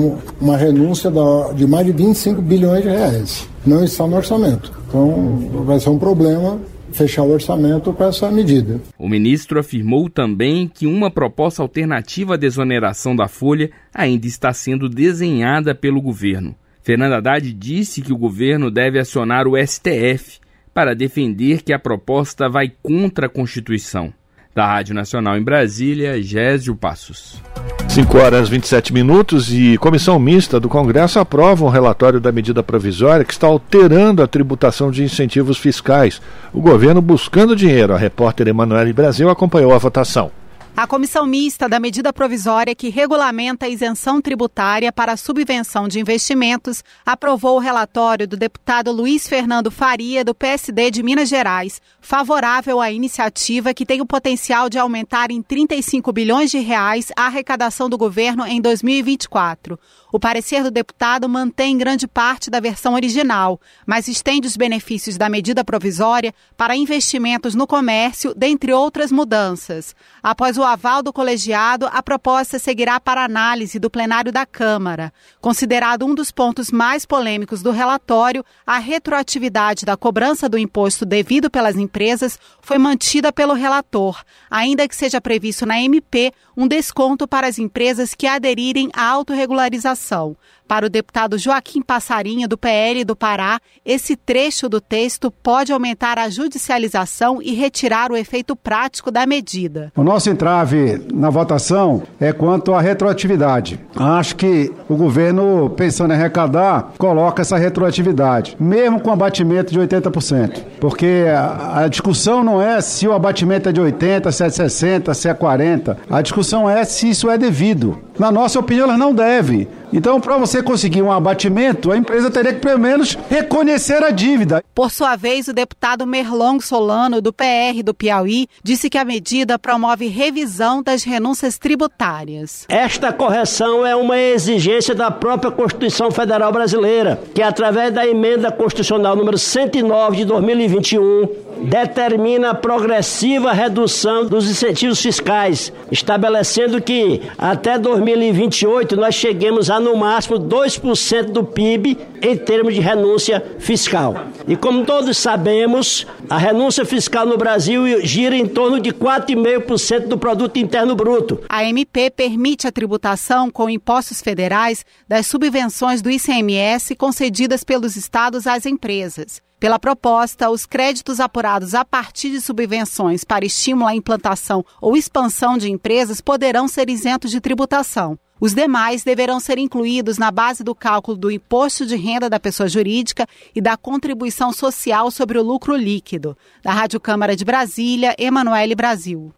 [0.40, 3.48] uma renúncia da, de mais de 25 bilhões de reais.
[3.64, 4.72] Não está no orçamento.
[4.88, 6.59] Então vai ser um problema
[6.92, 8.81] fechar o orçamento com essa medida.
[8.98, 14.88] O ministro afirmou também que uma proposta alternativa à desoneração da folha ainda está sendo
[14.88, 16.55] desenhada pelo governo.
[16.83, 20.38] Fernando Haddad disse que o governo deve acionar o STF
[20.72, 24.12] para defender que a proposta vai contra a Constituição.
[24.59, 27.40] Da Rádio Nacional em Brasília, Gésio Passos.
[27.88, 33.25] 5 horas 27 minutos e comissão mista do Congresso aprova um relatório da medida provisória
[33.25, 36.21] que está alterando a tributação de incentivos fiscais.
[36.53, 37.94] O governo buscando dinheiro.
[37.94, 40.33] A repórter Emanuele Brasil acompanhou a votação.
[40.79, 45.99] A comissão mista da medida provisória que regulamenta a isenção tributária para a subvenção de
[45.99, 52.81] investimentos aprovou o relatório do deputado Luiz Fernando Faria, do PSD de Minas Gerais, favorável
[52.81, 57.91] à iniciativa que tem o potencial de aumentar em 35 bilhões de reais a arrecadação
[57.91, 59.77] do governo em 2024.
[60.12, 65.29] O parecer do deputado mantém grande parte da versão original, mas estende os benefícios da
[65.29, 69.95] medida provisória para investimentos no comércio, dentre outras mudanças.
[70.23, 75.13] Após o aval do colegiado, a proposta seguirá para análise do plenário da Câmara.
[75.41, 81.51] Considerado um dos pontos mais polêmicos do relatório, a retroatividade da cobrança do imposto devido
[81.51, 87.47] pelas empresas foi mantida pelo relator, ainda que seja previsto na MP um desconto para
[87.47, 90.37] as empresas que aderirem à autorregularização
[90.68, 96.18] para o deputado Joaquim Passarinho, do PL do Pará, esse trecho do texto pode aumentar
[96.18, 99.90] a judicialização e retirar o efeito prático da medida.
[99.97, 103.81] O nosso entrave na votação é quanto à retroatividade.
[103.97, 110.62] Acho que o governo, pensando em arrecadar, coloca essa retroatividade, mesmo com abatimento de 80%.
[110.79, 115.29] Porque a, discussão não é se o abatimento é de 80%, se é 60%, se
[115.29, 115.97] é 40%.
[116.11, 117.99] A discussão é se isso é devido.
[118.19, 119.69] Na nossa opinião, ela não deve.
[119.92, 124.62] Então, para você conseguir um abatimento, a empresa teria que, pelo menos, reconhecer a dívida.
[124.74, 129.59] Por sua vez, o deputado Merlong Solano, do PR do Piauí, disse que a medida
[129.59, 132.66] promove revisão das renúncias tributárias.
[132.68, 139.16] Esta correção é uma exigência da própria Constituição Federal Brasileira, que, através da emenda constitucional
[139.16, 141.29] número 109 de 2021,
[141.62, 149.97] determina a progressiva redução dos incentivos fiscais, estabelecendo que até 2028 nós cheguemos a no
[149.97, 154.14] máximo 2% do PIB em termos de renúncia fiscal.
[154.47, 160.19] E como todos sabemos, a renúncia fiscal no Brasil gira em torno de 4,5% do
[160.19, 161.41] produto interno bruto.
[161.49, 168.47] A MP permite a tributação com impostos federais das subvenções do ICMS concedidas pelos estados
[168.47, 169.48] às empresas.
[169.59, 175.59] Pela proposta, os créditos apurados a partir de subvenções para estímulo à implantação ou expansão
[175.59, 178.16] de empresas poderão ser isentos de tributação.
[178.40, 182.68] Os demais deverão ser incluídos na base do cálculo do imposto de renda da pessoa
[182.68, 186.37] jurídica e da contribuição social sobre o lucro líquido.
[186.62, 189.35] Da Rádio Câmara de Brasília, Emanuele Brasil.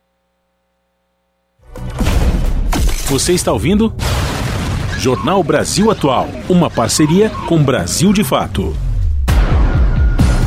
[3.06, 3.94] Você está ouvindo?
[4.98, 8.76] Jornal Brasil Atual, uma parceria com Brasil de Fato.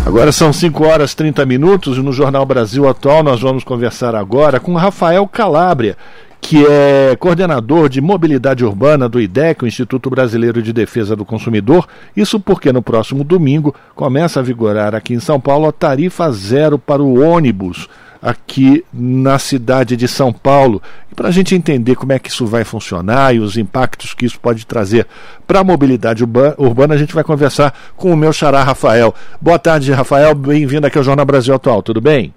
[0.05, 4.59] Agora são 5 horas 30 minutos e no Jornal Brasil Atual nós vamos conversar agora
[4.59, 5.97] com Rafael Calabria,
[6.41, 11.87] que é coordenador de mobilidade urbana do IDEC, o Instituto Brasileiro de Defesa do Consumidor.
[12.17, 16.77] Isso porque no próximo domingo começa a vigorar aqui em São Paulo a tarifa zero
[16.77, 17.87] para o ônibus
[18.23, 20.81] aqui na cidade de São Paulo.
[21.11, 24.25] E para a gente entender como é que isso vai funcionar e os impactos que
[24.25, 25.05] isso pode trazer
[25.45, 29.13] para a mobilidade urbana, a gente vai conversar com o meu xará Rafael.
[29.41, 30.33] Boa tarde, Rafael.
[30.33, 31.83] Bem-vindo aqui ao Jornal Brasil Atual.
[31.83, 32.33] Tudo bem?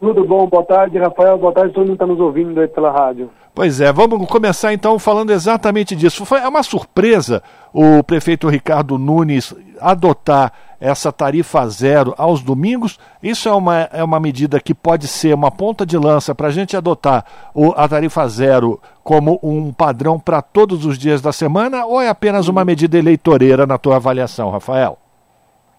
[0.00, 1.36] Tudo bom, boa tarde, Rafael.
[1.36, 3.28] Boa tarde, todo mundo está nos ouvindo aí pela rádio.
[3.54, 6.24] Pois é, vamos começar então falando exatamente disso.
[6.24, 12.98] Foi uma surpresa o prefeito Ricardo Nunes adotar essa tarifa zero aos domingos.
[13.22, 16.50] Isso é uma, é uma medida que pode ser uma ponta de lança para a
[16.50, 17.22] gente adotar
[17.54, 22.08] o, a tarifa zero como um padrão para todos os dias da semana ou é
[22.08, 24.96] apenas uma medida eleitoreira na tua avaliação, Rafael?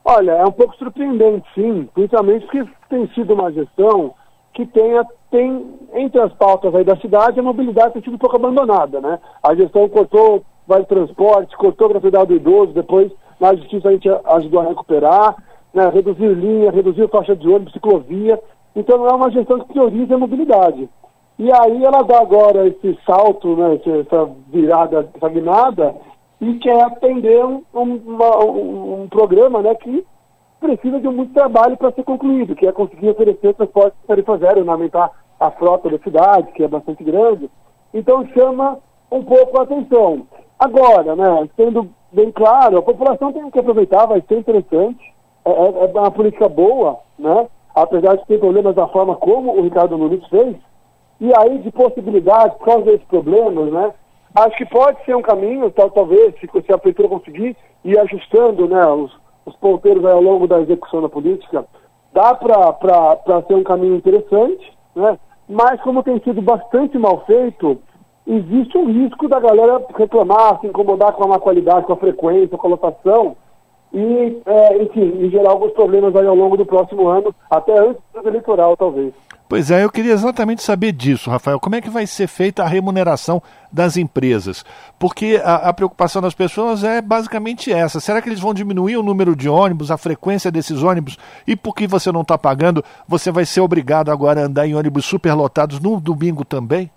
[0.03, 4.13] Olha, é um pouco surpreendente, sim, principalmente porque tem sido uma gestão
[4.53, 8.35] que tenha, tem, entre as pautas aí da cidade, a mobilidade tem sido um pouco
[8.35, 9.19] abandonada, né?
[9.43, 14.09] A gestão cortou vale transporte, cortou a gratuidade do idoso, depois na justiça a gente
[14.09, 15.35] ajudou a recuperar,
[15.73, 15.89] né?
[15.89, 18.39] reduzir linha, reduzir faixa de ônibus, ciclovia.
[18.75, 20.87] Então não é uma gestão que prioriza a mobilidade.
[21.39, 25.95] E aí ela dá agora esse salto, né, essa virada, essa guinada,
[26.41, 30.03] e quer atender um, uma, um, programa né, que
[30.59, 35.11] precisa de muito trabalho para ser concluído, que é conseguir oferecer transporte tarifa zero, aumentar
[35.39, 37.49] a frota da cidade, que é bastante grande.
[37.93, 38.79] Então chama
[39.11, 40.25] um pouco a atenção.
[40.57, 45.13] Agora, né, sendo bem claro, a população tem que aproveitar, vai ser interessante,
[45.45, 49.61] é, é, é uma política boa, né, apesar de ter problemas da forma como o
[49.61, 50.55] Ricardo Nunes fez,
[51.19, 53.93] e aí de possibilidades, por causa desses problemas, né,
[54.33, 58.67] Acho que pode ser um caminho, tal, talvez, se, se a prefeitura conseguir ir ajustando
[58.67, 59.11] né, os,
[59.45, 61.65] os ponteiros ao longo da execução da política,
[62.13, 65.19] dá para ser um caminho interessante, né?
[65.49, 67.77] mas como tem sido bastante mal feito,
[68.25, 72.57] existe um risco da galera reclamar, se incomodar com a má qualidade, com a frequência,
[72.57, 73.35] com a lotação,
[73.93, 78.27] e, é, enfim, gerar alguns problemas aí ao longo do próximo ano, até antes do
[78.27, 79.13] eleitoral, talvez.
[79.51, 81.59] Pois é, eu queria exatamente saber disso, Rafael.
[81.59, 84.63] Como é que vai ser feita a remuneração das empresas?
[84.97, 87.99] Porque a, a, preocupação das pessoas é basicamente essa.
[87.99, 91.17] Será que eles vão diminuir o número de ônibus, a frequência desses ônibus?
[91.45, 95.03] E porque você não está pagando, você vai ser obrigado agora a andar em ônibus
[95.03, 96.89] superlotados no domingo também?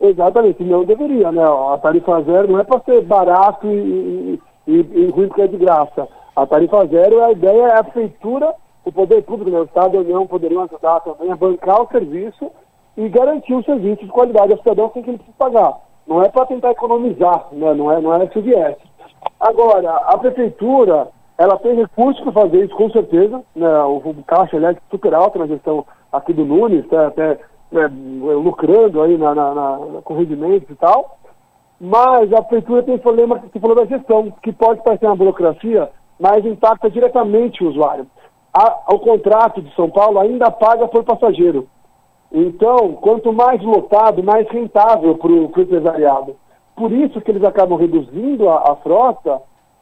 [0.00, 1.42] Exatamente, não deveria, né?
[1.42, 5.56] A tarifa zero não é para ser barato e, e, e ruim porque é de
[5.56, 6.06] graça.
[6.36, 8.54] A tarifa zero, a ideia é a feitura
[8.88, 11.88] o poder público, né, o Estado e a União poderiam ajudar também a bancar o
[11.88, 12.50] serviço
[12.96, 15.74] e garantir o serviço de qualidade ao cidadão sem que ele precise pagar.
[16.06, 18.76] Não é para tentar economizar, né, não é, não é viés.
[19.38, 23.42] Agora, a prefeitura, ela tem recursos para fazer isso, com certeza.
[23.54, 27.38] Né, o, o caixa é super alto na gestão aqui do Nunes, tá, até
[27.70, 31.17] né, lucrando aí na, na, na, com rendimentos e tal.
[31.80, 36.44] Mas a prefeitura tem problema, que falou da gestão, que pode parecer uma burocracia, mas
[36.44, 38.06] impacta diretamente o usuário
[38.52, 41.68] a, o contrato de São Paulo ainda paga por passageiro.
[42.32, 46.36] Então, quanto mais lotado, mais rentável para o empresariado.
[46.76, 49.40] Por isso que eles acabam reduzindo a, a frota,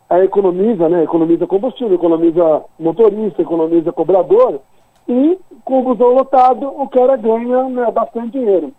[0.09, 1.02] a economiza, né?
[1.02, 4.61] Economiza combustível, economiza motorista, economiza cobrador,
[5.09, 8.72] e com o busão lotado, o cara ganha né, bastante dinheiro.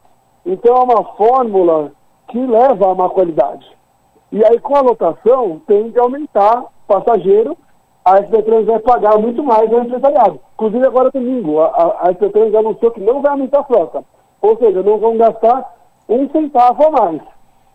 [0.46, 1.92] Então é uma fórmula
[2.28, 3.66] que leva a má qualidade.
[4.32, 7.58] E aí, com a lotação, tem de aumentar passageiro
[8.08, 10.40] a SP vai pagar muito mais ao empresariado.
[10.54, 14.02] Inclusive agora domingo, a, a SP anunciou que não vai aumentar a frota.
[14.42, 15.76] Ou seja, não vão gastar
[16.08, 17.22] um centavo a mais.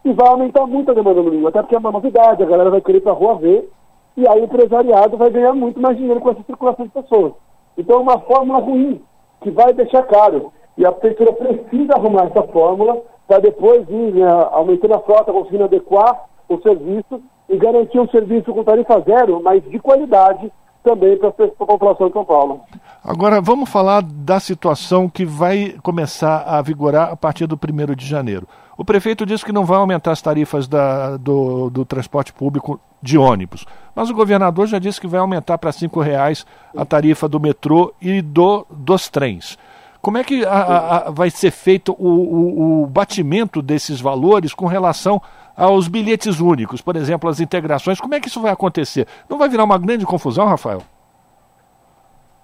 [0.02, 2.70] E vai aumentar muito a demanda no domingo, até porque é uma novidade, a galera
[2.70, 3.70] vai querer ir para a rua ver,
[4.16, 7.34] e aí o empresariado vai ganhar muito mais dinheiro com essa circulação de pessoas.
[7.76, 9.02] Então é uma fórmula ruim,
[9.42, 10.50] que vai deixar caro.
[10.76, 15.64] E a prefeitura precisa arrumar essa fórmula para depois ir né, aumentando a frota, conseguindo
[15.64, 20.50] adequar o serviço e garantir um serviço com tarifa zero, mas de qualidade
[20.82, 22.60] também para a população de São Paulo.
[23.04, 28.06] Agora, vamos falar da situação que vai começar a vigorar a partir do 1 de
[28.06, 28.46] janeiro.
[28.76, 33.18] O prefeito disse que não vai aumentar as tarifas da, do, do, transporte público de
[33.18, 37.38] ônibus, mas o governador já disse que vai aumentar para R$ reais a tarifa do
[37.38, 39.58] metrô e do, dos trens.
[40.02, 44.52] Como é que a, a, a, vai ser feito o, o, o batimento desses valores
[44.52, 45.22] com relação
[45.56, 48.00] aos bilhetes únicos, por exemplo, as integrações.
[48.00, 49.06] Como é que isso vai acontecer?
[49.28, 50.80] Não vai virar uma grande confusão, Rafael?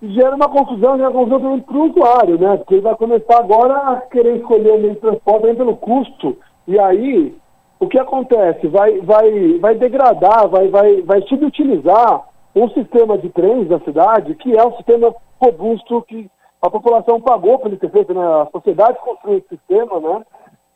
[0.00, 2.56] Gera uma confusão, gera confusão também para o usuário, né?
[2.58, 6.36] Porque ele vai começar agora a querer escolher o meio de transporte também pelo custo.
[6.68, 7.36] E aí,
[7.80, 8.68] o que acontece?
[8.68, 12.22] Vai, vai, vai degradar, vai, vai, vai subutilizar
[12.54, 17.58] um sistema de trens da cidade que é um sistema robusto que a população pagou
[17.58, 18.20] para ele ter feito, né?
[18.20, 20.22] A sociedade construiu esse sistema, né?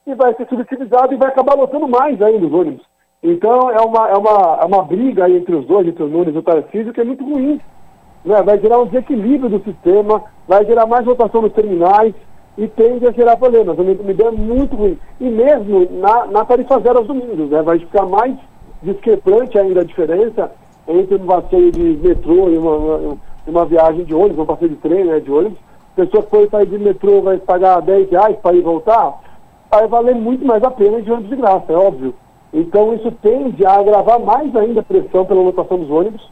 [0.07, 2.85] E vai ser subutilizado e vai acabar lotando mais ainda os ônibus.
[3.22, 6.39] Então é uma, é uma, é uma briga entre os dois, entre o Nunes e
[6.39, 7.61] o Tarcísio, que é muito ruim.
[8.24, 8.43] Né?
[8.43, 12.14] Vai gerar um desequilíbrio do sistema, vai gerar mais rotação nos terminais
[12.59, 13.78] e tende a gerar problemas.
[13.78, 14.99] Uma, uma ideia muito ruim.
[15.20, 17.62] E mesmo na, na tarifa zero aos domingos, né?
[17.62, 18.37] vai ficar mais
[18.83, 20.51] discrepante ainda a diferença
[20.87, 24.76] entre um passeio de metrô e uma, uma, uma viagem de ônibus, um passeio de
[24.76, 25.59] trem né, de ônibus.
[25.93, 29.20] A pessoa que for sair de metrô vai pagar 10 reais para ir voltar,
[29.70, 32.14] vai valer muito mais a pena de ônibus de graça, é óbvio.
[32.53, 36.30] Então isso tende a agravar mais ainda a pressão pela lotação dos ônibus,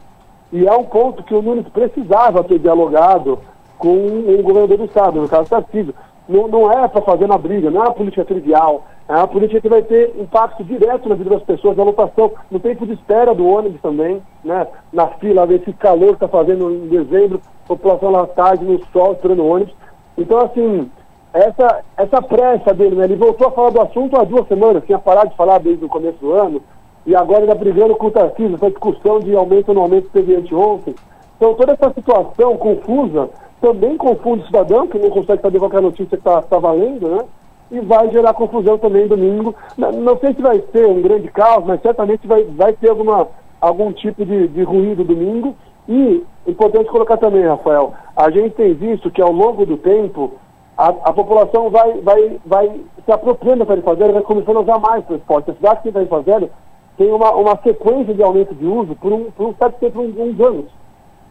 [0.51, 3.39] e é um ponto que o Nunes precisava ter dialogado
[3.77, 5.93] com o governador do estado, no caso Tarcísio.
[6.31, 9.59] Não, não é para fazer na briga, não é uma política trivial, é uma política
[9.59, 13.35] que vai ter impacto direto na vida das pessoas, na lotação, no tempo de espera
[13.35, 14.65] do ônibus também, né?
[14.93, 19.45] na fila, esse calor que está fazendo em dezembro, população lá tarde, no sol, esperando
[19.45, 19.75] ônibus.
[20.17, 20.89] Então, assim,
[21.33, 23.03] essa, essa pressa dele, né?
[23.03, 25.89] ele voltou a falar do assunto há duas semanas, tinha parado de falar desde o
[25.89, 26.61] começo do ano,
[27.05, 30.13] e agora está brigando com o Tarcísio, essa discussão de aumento ou não aumento que
[30.13, 30.95] teve anteontem.
[31.35, 33.29] Então, toda essa situação confusa
[33.61, 36.57] também confunde o cidadão, que não consegue saber qual é a notícia que está tá
[36.57, 37.23] valendo, né?
[37.71, 39.55] E vai gerar confusão também domingo.
[39.77, 43.27] Não, não, sei se vai ser um grande caos, mas certamente vai, vai ter alguma,
[43.61, 45.55] algum tipo de, de ruído domingo.
[45.87, 50.33] E importante colocar também, Rafael, a gente tem visto que ao longo do tempo
[50.77, 54.79] a, a população vai, vai, vai se apropriando da tarifa zero, vai começando a usar
[54.79, 55.51] mais transporte.
[55.51, 56.49] A cidade que tem tarifa zero
[56.97, 60.39] tem uma, uma sequência de aumento de uso por um, por um certo tempo, uns
[60.39, 60.80] anos.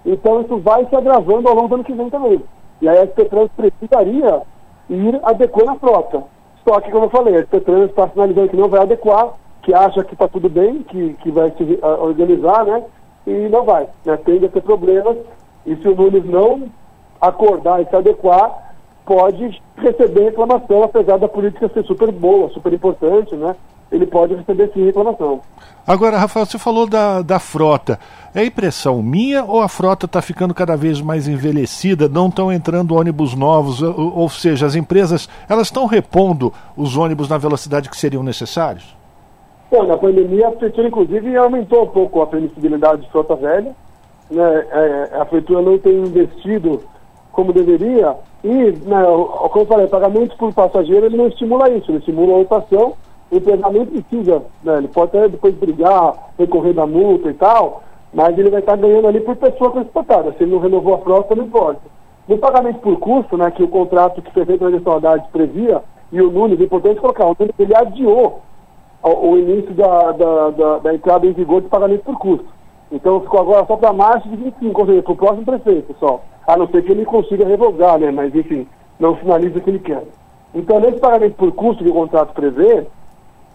[0.05, 2.43] Então isso vai se agravando ao longo do ano que vem também.
[2.81, 4.43] E aí a Trans precisaria
[4.89, 6.25] ir adequando a frota.
[6.67, 9.75] Só que, como eu falei, a SP Trans está sinalizando que não vai adequar, que
[9.75, 12.85] acha que está tudo bem, que, que vai se uh, organizar, né?
[13.27, 13.87] E não vai.
[14.05, 14.17] Né?
[14.19, 15.17] Tende a ter problemas.
[15.67, 16.65] E se o Nunes não
[17.21, 18.75] acordar e se adequar,
[19.05, 23.55] pode receber reclamação, apesar da política ser super boa, super importante, né?
[23.91, 25.41] Ele pode receber sim reclamação.
[25.87, 27.99] Agora, Rafael, você falou da, da frota.
[28.33, 32.95] É impressão minha ou a frota está ficando cada vez mais envelhecida, não estão entrando
[32.95, 37.97] ônibus novos, ou, ou seja, as empresas elas estão repondo os ônibus na velocidade que
[37.97, 38.97] seriam necessários?
[39.69, 43.75] Bom, na pandemia a prefeitura inclusive aumentou um pouco a permissibilidade de frota velha,
[44.31, 44.67] né?
[44.71, 46.83] É, a prefeitura não tem investido
[47.33, 48.15] como deveria
[48.45, 49.03] e, né,
[49.51, 52.95] como eu falei, pagamento por passageiro ele não estimula isso, ele estimula a lotação
[53.31, 57.85] o empresário nem precisa, né, ele pode até depois brigar, recorrer da multa e tal,
[58.13, 60.33] mas ele vai estar ganhando ali por pessoa transportada.
[60.33, 61.81] Se ele não renovou a frota, não importa.
[62.29, 65.01] No pagamento por custo, né, que o contrato que foi feito na gestão
[65.33, 65.83] previa,
[66.13, 68.41] e o Nunes, é importante colocar, o Nunes ele adiou
[69.03, 72.47] o, o início da, da, da, da, entrada em vigor de pagamento por custo.
[72.93, 76.21] Então ficou agora só para março de 25, ou seja, para o próximo prefeito só.
[76.47, 78.67] A não ser que ele consiga revogar, né, mas enfim,
[78.99, 80.05] não finaliza o que ele quer.
[80.55, 82.87] Então, nesse pagamento por custo que o contrato prevê,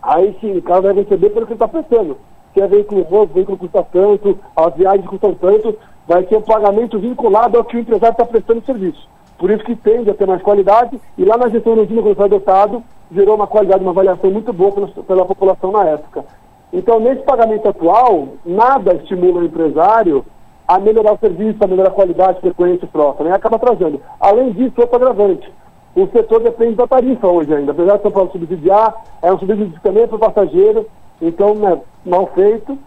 [0.01, 2.17] aí sim o cara vai receber pelo que ele está prestando.
[2.55, 5.77] Se é veículo novo, veículo custa tanto, as viagens custam tanto,
[6.07, 9.09] vai ser um pagamento vinculado ao que o empresário está prestando serviço.
[9.37, 12.25] Por isso que tende a ter mais qualidade, e lá na gestão do quando foi
[12.25, 12.81] adotado,
[13.11, 16.23] gerou uma qualidade, uma avaliação muito boa pela, pela população na época.
[16.71, 20.25] Então, nesse pagamento atual, nada estimula o empresário
[20.65, 23.33] a melhorar o serviço, a melhorar a qualidade, frequência e frota, né?
[23.33, 24.01] Acaba trazendo.
[24.19, 25.51] Além disso, outro agravante
[25.95, 27.71] o setor depende da tarifa hoje ainda.
[27.71, 30.85] Apesar de São Paulo subsidiar, é um subsídio também para o passageiro,
[31.21, 32.77] então né, mal feito.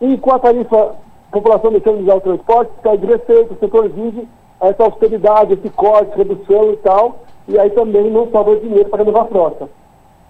[0.00, 0.94] E com a tarifa,
[1.30, 4.28] a população deixando de usar o transporte, de receita, o setor exige
[4.60, 7.18] essa austeridade, esse corte, redução e tal,
[7.48, 9.68] e aí também não sobra dinheiro para renovar a frota.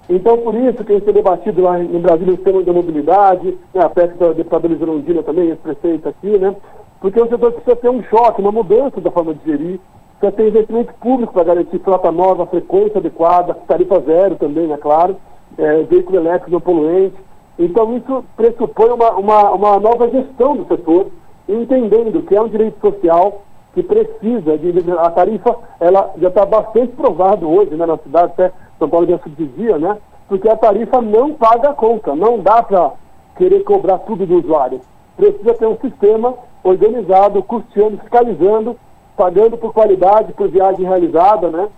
[0.09, 3.83] Então, por isso que tem sido debatido lá em Brasília o sistema de mobilidade, né,
[3.83, 6.55] a PEC da deputada Luiz também, esse prefeito aqui, né?
[7.01, 9.81] Porque o setor precisa ter um choque, uma mudança da forma de gerir,
[10.19, 15.17] Precisa ter investimento público para garantir frota nova, frequência adequada, tarifa zero também, é claro,
[15.59, 17.17] é, veículo elétrico não poluente.
[17.59, 21.07] Então isso pressupõe uma, uma, uma nova gestão do setor,
[21.49, 23.43] entendendo que é um direito social
[23.75, 28.53] que precisa de a tarifa, ela já está bastante provado hoje né, na cidade, até
[28.79, 29.99] São Paulo já se dizia, né?
[30.29, 32.93] Porque a tarifa não paga a conta, não dá para
[33.37, 34.81] querer cobrar tudo do usuário.
[35.17, 36.35] Precisa ter um sistema
[36.65, 38.77] organizado, custeando, fiscalizando
[39.17, 41.69] pagando por qualidade, por viagem realizada, né?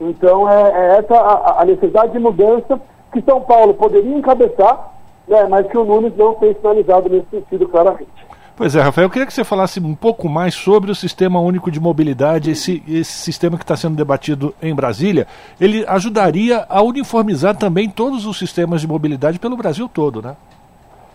[0.00, 2.80] Então é, é essa a, a, necessidade de mudança
[3.12, 4.92] que São Paulo poderia encabeçar,
[5.28, 8.28] né, mas que o Nunes não tem sinalizado nesse sentido claramente.
[8.58, 11.70] Pois é, Rafael, eu queria que você falasse um pouco mais sobre o Sistema Único
[11.70, 15.28] de Mobilidade, esse, esse sistema que está sendo debatido em Brasília.
[15.60, 20.34] Ele ajudaria a uniformizar também todos os sistemas de mobilidade pelo Brasil todo, né?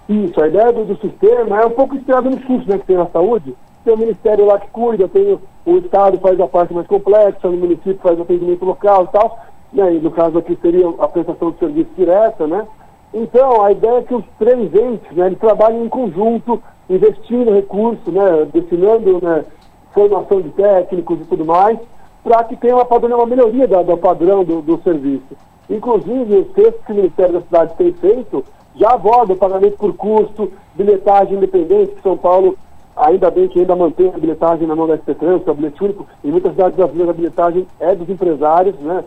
[0.08, 2.96] Isso, a ideia do, do sistema é um pouco inspirada no SUS né, que tem
[2.96, 3.54] na saúde.
[3.84, 7.50] Tem o Ministério lá que cuida, tem o, o Estado faz a parte mais complexa,
[7.50, 9.40] o município faz o atendimento local e tal.
[9.74, 12.66] Né, e no caso aqui seria a prestação de serviço direta, né?
[13.14, 18.48] Então, a ideia é que os três entes, né, trabalhem em conjunto, investindo recursos, né,
[18.52, 19.46] destinando né,
[19.94, 21.78] formação de técnicos e tudo mais,
[22.24, 25.36] para que tenha uma, padrão, uma melhoria da, do padrão do, do serviço.
[25.70, 28.44] Inclusive, os textos que o Ministério da Cidade tem feito
[28.76, 32.58] já aborda o pagamento por custo, bilhetagem independente, que São Paulo,
[32.96, 35.56] ainda bem que ainda mantém a bilhetagem na mão da SP Trans, que é o
[35.56, 39.04] bilhete único, em muitas cidades brasileiras a bilhetagem é dos empresários, né?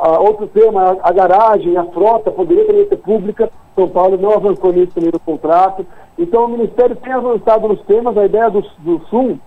[0.00, 4.32] Ah, outro tema, a, a garagem, a frota poderia também ser pública, São Paulo não
[4.32, 5.84] avançou nisso também no contrato.
[6.16, 9.38] Então o Ministério tem avançado nos temas, a ideia do, do SUM,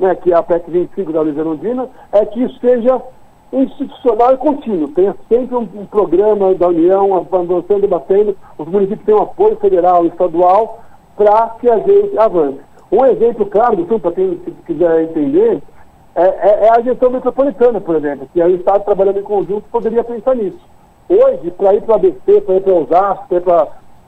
[0.00, 3.00] né, que é a PEC 25 da Luiz Erundina, é que isso seja
[3.52, 4.88] institucional e contínuo.
[4.88, 10.04] Tenha sempre um, um, programa da União avançando, debatendo, os municípios têm um apoio federal
[10.04, 10.80] e estadual
[11.16, 12.58] para que a gente avance.
[12.90, 15.62] Um exemplo claro do para quem quiser entender,
[16.14, 20.02] é, é, é, a gestão metropolitana, por exemplo, que o Estado trabalhando em conjunto poderia
[20.02, 20.58] pensar nisso.
[21.08, 23.42] Hoje, para ir para ABC, para ir para Osasco, para ir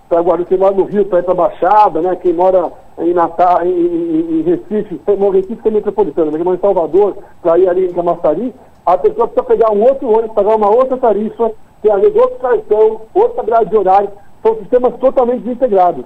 [0.09, 3.65] para Guarulhos, quem mora no Rio, para ir para Baixada, né, quem mora em Natal,
[3.65, 7.69] em, em, em Recife, no Recife é metropolitana, mas quem mora em Salvador, para ir
[7.69, 11.97] ali em Camaçari, a pessoa precisa pegar um outro ônibus, pagar uma outra tarifa, ter
[12.01, 14.11] vezes outro cartão, outra grade de horário.
[14.43, 16.05] São sistemas totalmente desintegrados.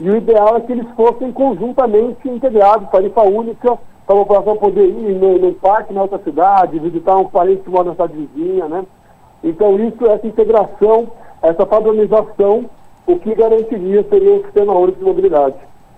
[0.00, 4.86] E o ideal é que eles fossem conjuntamente integrados, tarifa única, para a população poder
[4.86, 8.68] ir no, no, parque na outra cidade, visitar um parente que mora na cidade vizinha,
[8.68, 8.84] né?
[9.42, 11.08] Então isso, essa integração,
[11.42, 12.70] essa padronização,
[13.06, 15.56] o que garantiria seria um sistema único de mobilidade.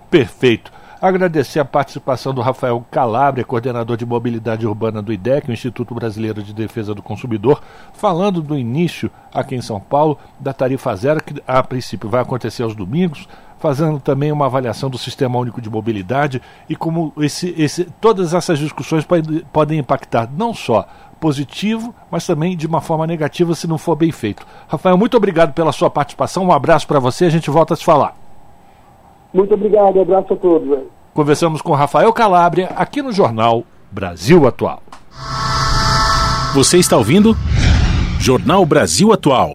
[0.09, 0.71] Perfeito.
[1.01, 6.43] Agradecer a participação do Rafael Calabria, coordenador de mobilidade urbana do IDEC, o Instituto Brasileiro
[6.43, 7.61] de Defesa do Consumidor,
[7.93, 12.63] falando do início aqui em São Paulo da tarifa zero, que a princípio vai acontecer
[12.63, 13.29] aos domingos,
[13.59, 18.57] fazendo também uma avaliação do Sistema Único de Mobilidade e como esse, esse, todas essas
[18.57, 20.87] discussões pode, podem impactar não só
[21.19, 24.45] positivo, mas também de uma forma negativa se não for bem feito.
[24.67, 27.83] Rafael, muito obrigado pela sua participação, um abraço para você, a gente volta a se
[27.83, 28.15] falar.
[29.33, 30.79] Muito obrigado, um abraço a todos.
[31.13, 34.81] Conversamos com Rafael Calabria aqui no Jornal Brasil Atual.
[36.53, 37.35] Você está ouvindo?
[38.19, 39.53] Jornal Brasil Atual.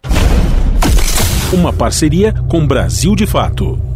[1.53, 3.94] Uma parceria com Brasil de Fato.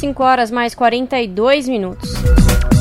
[0.00, 2.10] 5 horas mais 42 minutos.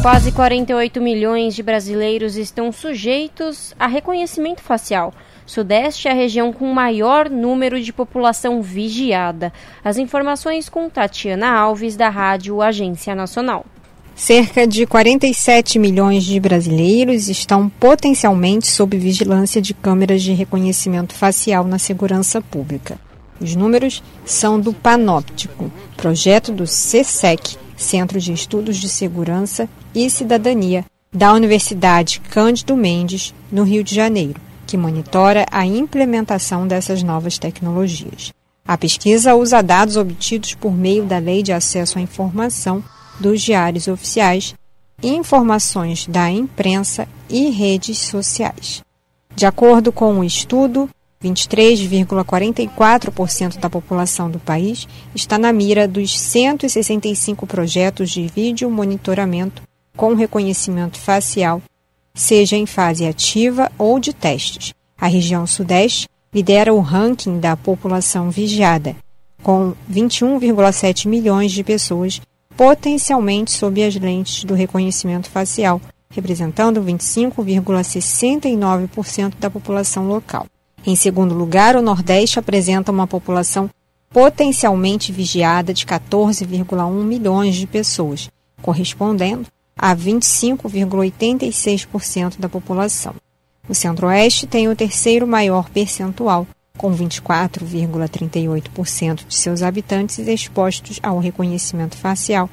[0.01, 5.13] Quase 48 milhões de brasileiros estão sujeitos a reconhecimento facial
[5.49, 9.51] Sudeste é a região com maior número de população vigiada.
[9.83, 13.65] As informações com Tatiana Alves, da Rádio Agência Nacional.
[14.15, 21.63] Cerca de 47 milhões de brasileiros estão potencialmente sob vigilância de câmeras de reconhecimento facial
[21.63, 22.99] na segurança pública.
[23.39, 30.85] Os números são do Panóptico, projeto do CSEC, Centro de Estudos de Segurança e Cidadania,
[31.11, 38.31] da Universidade Cândido Mendes, no Rio de Janeiro que monitora a implementação dessas novas tecnologias.
[38.67, 42.83] A pesquisa usa dados obtidos por meio da Lei de Acesso à Informação
[43.19, 44.53] dos diários oficiais,
[45.01, 48.83] informações da imprensa e redes sociais.
[49.35, 50.87] De acordo com o estudo,
[51.23, 59.61] 23,44% da população do país está na mira dos 165 projetos de vídeo monitoramento
[59.97, 61.61] com reconhecimento facial
[62.13, 64.73] seja em fase ativa ou de testes.
[64.97, 68.95] A região Sudeste lidera o ranking da população vigiada,
[69.41, 72.21] com 21,7 milhões de pessoas
[72.55, 80.45] potencialmente sob as lentes do reconhecimento facial, representando 25,69% da população local.
[80.85, 83.69] Em segundo lugar, o Nordeste apresenta uma população
[84.09, 88.29] potencialmente vigiada de 14,1 milhões de pessoas,
[88.61, 89.45] correspondendo
[89.77, 93.13] a 25,86% da população.
[93.67, 101.97] O Centro-Oeste tem o terceiro maior percentual, com 24,38% de seus habitantes expostos ao reconhecimento
[101.97, 102.49] facial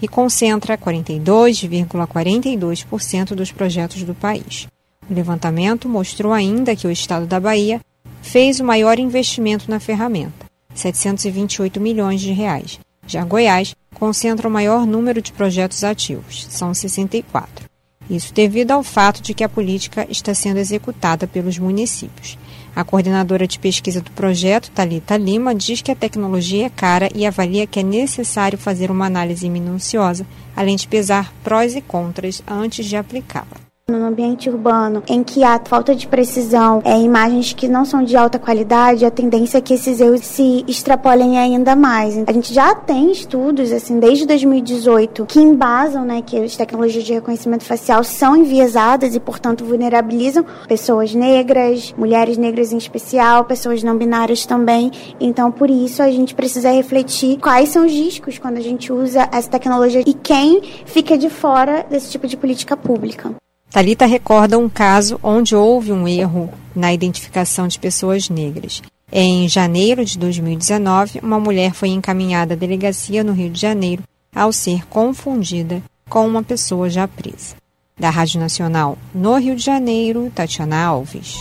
[0.00, 4.68] e concentra 42,42% dos projetos do país.
[5.10, 7.80] O levantamento mostrou ainda que o estado da Bahia
[8.22, 12.78] fez o maior investimento na ferramenta, 728 milhões de reais.
[13.08, 17.68] Já Goiás concentra o maior número de projetos ativos, são 64.
[18.08, 22.38] Isso devido ao fato de que a política está sendo executada pelos municípios.
[22.74, 27.26] A coordenadora de pesquisa do projeto, Talita Lima, diz que a tecnologia é cara e
[27.26, 32.86] avalia que é necessário fazer uma análise minuciosa, além de pesar prós e contras antes
[32.86, 33.69] de aplicá-la.
[33.90, 38.16] No ambiente urbano, em que há falta de precisão, é, imagens que não são de
[38.16, 42.16] alta qualidade, a tendência é que esses erros se extrapolem ainda mais.
[42.26, 47.12] A gente já tem estudos, assim, desde 2018, que embasam, né, que as tecnologias de
[47.12, 53.96] reconhecimento facial são enviesadas e, portanto, vulnerabilizam pessoas negras, mulheres negras em especial, pessoas não
[53.96, 54.90] binárias também.
[55.20, 59.28] Então, por isso, a gente precisa refletir quais são os riscos quando a gente usa
[59.32, 63.34] essa tecnologia e quem fica de fora desse tipo de política pública.
[63.70, 68.82] Talita recorda um caso onde houve um erro na identificação de pessoas negras.
[69.12, 74.02] Em janeiro de 2019, uma mulher foi encaminhada à delegacia no Rio de Janeiro
[74.34, 77.54] ao ser confundida com uma pessoa já presa.
[77.98, 81.36] Da Rádio Nacional no Rio de Janeiro, Tatiana Alves.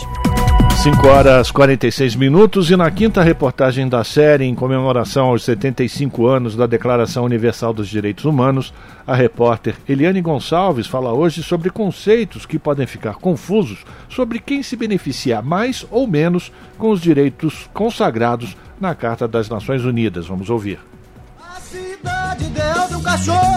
[0.81, 6.55] 5 horas 46 minutos e na quinta reportagem da série, em comemoração aos 75 anos
[6.55, 8.73] da Declaração Universal dos Direitos Humanos,
[9.05, 14.77] a repórter Eliane Gonçalves fala hoje sobre conceitos que podem ficar confusos sobre quem se
[14.77, 20.27] beneficia mais ou menos com os direitos consagrados na Carta das Nações Unidas.
[20.27, 20.79] Vamos ouvir.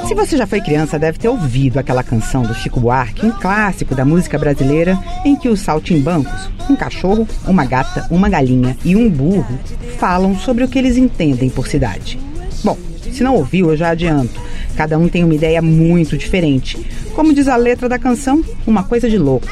[0.09, 3.95] Se você já foi criança, deve ter ouvido aquela canção do Chico Buarque, um clássico
[3.95, 9.09] da música brasileira, em que os saltimbancos, um cachorro, uma gata, uma galinha e um
[9.09, 9.59] burro,
[9.99, 12.19] falam sobre o que eles entendem por cidade.
[12.65, 12.77] Bom,
[13.13, 14.41] se não ouviu, eu já adianto.
[14.77, 16.85] Cada um tem uma ideia muito diferente.
[17.15, 19.47] Como diz a letra da canção, uma coisa de louco.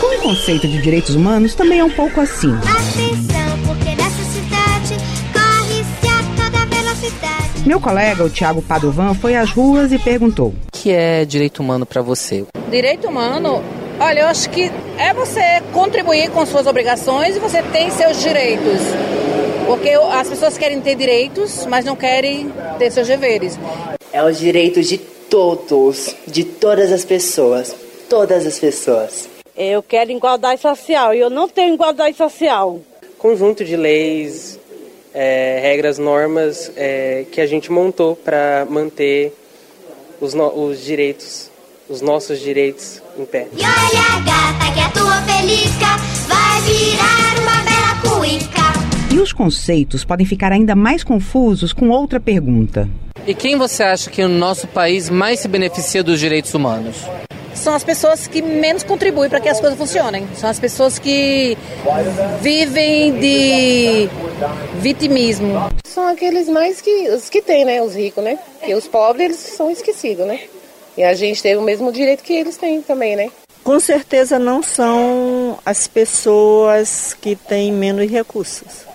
[0.00, 2.52] Com o conceito de direitos humanos também é um pouco assim.
[7.66, 11.84] Meu colega, o Tiago Padovan, foi às ruas e perguntou: O que é direito humano
[11.84, 12.44] para você?
[12.70, 13.60] Direito humano,
[13.98, 18.80] olha, eu acho que é você contribuir com suas obrigações e você tem seus direitos.
[19.66, 23.58] Porque as pessoas querem ter direitos, mas não querem ter seus deveres.
[24.12, 27.74] É os direitos de todos, de todas as pessoas.
[28.08, 29.28] Todas as pessoas.
[29.56, 32.80] Eu quero igualdade social e eu não tenho igualdade social.
[33.18, 34.55] Conjunto de leis,
[35.18, 39.32] é, regras, normas é, que a gente montou para manter
[40.20, 41.50] os, no, os direitos,
[41.88, 43.48] os nossos direitos em pé.
[43.50, 45.96] E olha, gata, que a tua pelisca
[46.28, 49.14] vai virar uma bela cuíca.
[49.14, 52.86] E os conceitos podem ficar ainda mais confusos com outra pergunta.
[53.26, 56.96] E quem você acha que no nosso país mais se beneficia dos direitos humanos?
[57.66, 60.28] São as pessoas que menos contribuem para que as coisas funcionem.
[60.36, 61.58] São as pessoas que
[62.40, 64.08] vivem de
[64.78, 65.52] vitimismo.
[65.84, 68.38] São aqueles mais que os que têm, né, os ricos, né?
[68.64, 70.42] E os pobres eles são esquecidos, né?
[70.96, 73.32] E a gente teve o mesmo direito que eles têm também, né?
[73.64, 78.86] Com certeza não são as pessoas que têm menos recursos.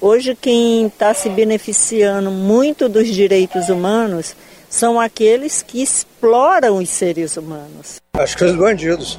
[0.00, 4.36] Hoje quem está se beneficiando muito dos direitos humanos
[4.70, 5.82] são aqueles que
[6.22, 8.00] exploram os seres humanos.
[8.14, 9.18] Acho que os bandidos,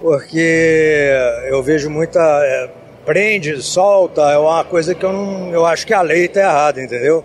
[0.00, 1.10] porque
[1.48, 2.20] eu vejo muita.
[2.20, 2.68] É,
[3.06, 5.50] prende, solta, é uma coisa que eu não.
[5.50, 7.24] Eu acho que a lei está errada, entendeu?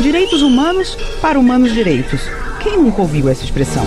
[0.00, 2.22] Direitos humanos para humanos direitos.
[2.62, 3.84] Quem nunca ouviu essa expressão?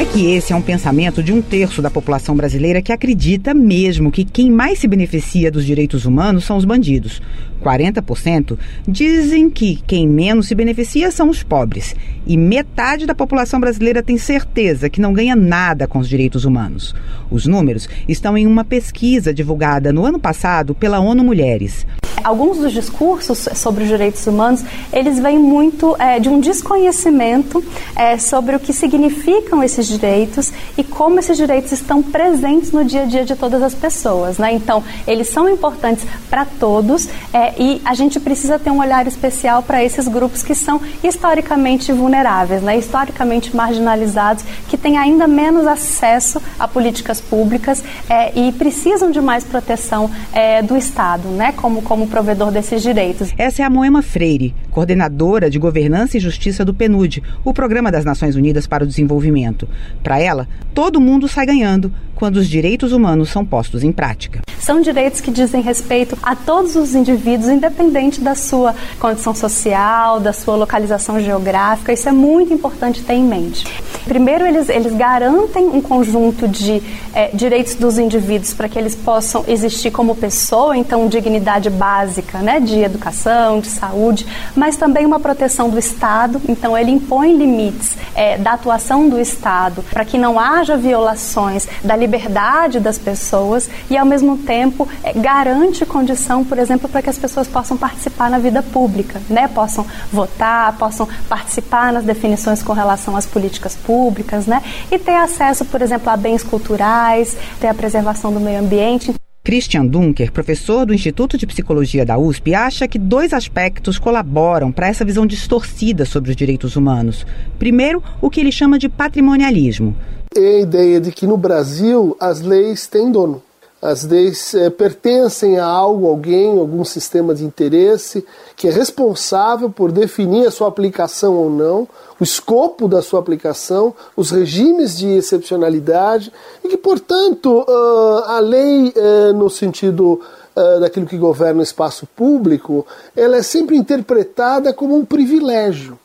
[0.00, 4.10] É que esse é um pensamento de um terço da população brasileira que acredita mesmo
[4.10, 7.20] que quem mais se beneficia dos direitos humanos são os bandidos.
[7.62, 8.56] 40%
[8.88, 11.94] dizem que quem menos se beneficia são os pobres.
[12.26, 16.94] E metade da população brasileira tem certeza que não ganha nada com os direitos humanos.
[17.30, 21.86] Os números estão em uma pesquisa divulgada no ano passado pela ONU Mulheres.
[22.22, 27.62] Alguns dos discursos sobre os direitos humanos, eles vêm muito é, de um desconhecimento
[27.94, 33.02] é, sobre o que significam esses direitos e como esses direitos estão presentes no dia
[33.02, 34.38] a dia de todas as pessoas.
[34.38, 34.52] Né?
[34.54, 39.62] Então, eles são importantes para todos é, e a gente precisa ter um olhar especial
[39.62, 42.76] para esses grupos que são historicamente vulneráveis, né?
[42.76, 49.44] historicamente marginalizados, que têm ainda menos acesso a políticas públicas é, e precisam de mais
[49.44, 51.52] proteção é, do Estado, né?
[51.52, 53.32] como, como provedor desses direitos.
[53.38, 58.04] Essa é a Moema Freire, coordenadora de Governança e Justiça do PNUD, o Programa das
[58.04, 59.68] Nações Unidas para o Desenvolvimento.
[60.02, 64.42] Para ela, todo mundo sai ganhando quando os direitos humanos são postos em prática.
[64.58, 70.34] São direitos que dizem respeito a todos os indivíduos, independente da sua condição social, da
[70.34, 71.94] sua localização geográfica.
[71.94, 73.64] Isso é muito importante ter em mente.
[74.04, 76.82] Primeiro, eles, eles garantem um conjunto de
[77.14, 81.99] é, direitos dos indivíduos para que eles possam existir como pessoa, então dignidade básica,
[82.42, 86.40] né, de educação, de saúde, mas também uma proteção do Estado.
[86.48, 91.96] Então, ele impõe limites é, da atuação do Estado para que não haja violações da
[91.96, 97.18] liberdade das pessoas e, ao mesmo tempo, é, garante condição, por exemplo, para que as
[97.18, 103.16] pessoas possam participar na vida pública, né, possam votar, possam participar nas definições com relação
[103.16, 104.62] às políticas públicas, né?
[104.90, 109.14] E ter acesso, por exemplo, a bens culturais, ter a preservação do meio ambiente.
[109.42, 114.88] Christian Dunker, professor do Instituto de Psicologia da USP, acha que dois aspectos colaboram para
[114.88, 117.26] essa visão distorcida sobre os direitos humanos.
[117.58, 119.96] Primeiro, o que ele chama de patrimonialismo.
[120.36, 123.42] É a ideia de que no Brasil as leis têm dono.
[123.80, 128.22] As leis é, pertencem a algo, alguém, algum sistema de interesse
[128.54, 131.88] que é responsável por definir a sua aplicação ou não,
[132.20, 136.30] o escopo da sua aplicação, os regimes de excepcionalidade
[136.62, 140.20] e que, portanto, uh, a lei, uh, no sentido
[140.54, 145.98] uh, daquilo que governa o espaço público, ela é sempre interpretada como um privilégio.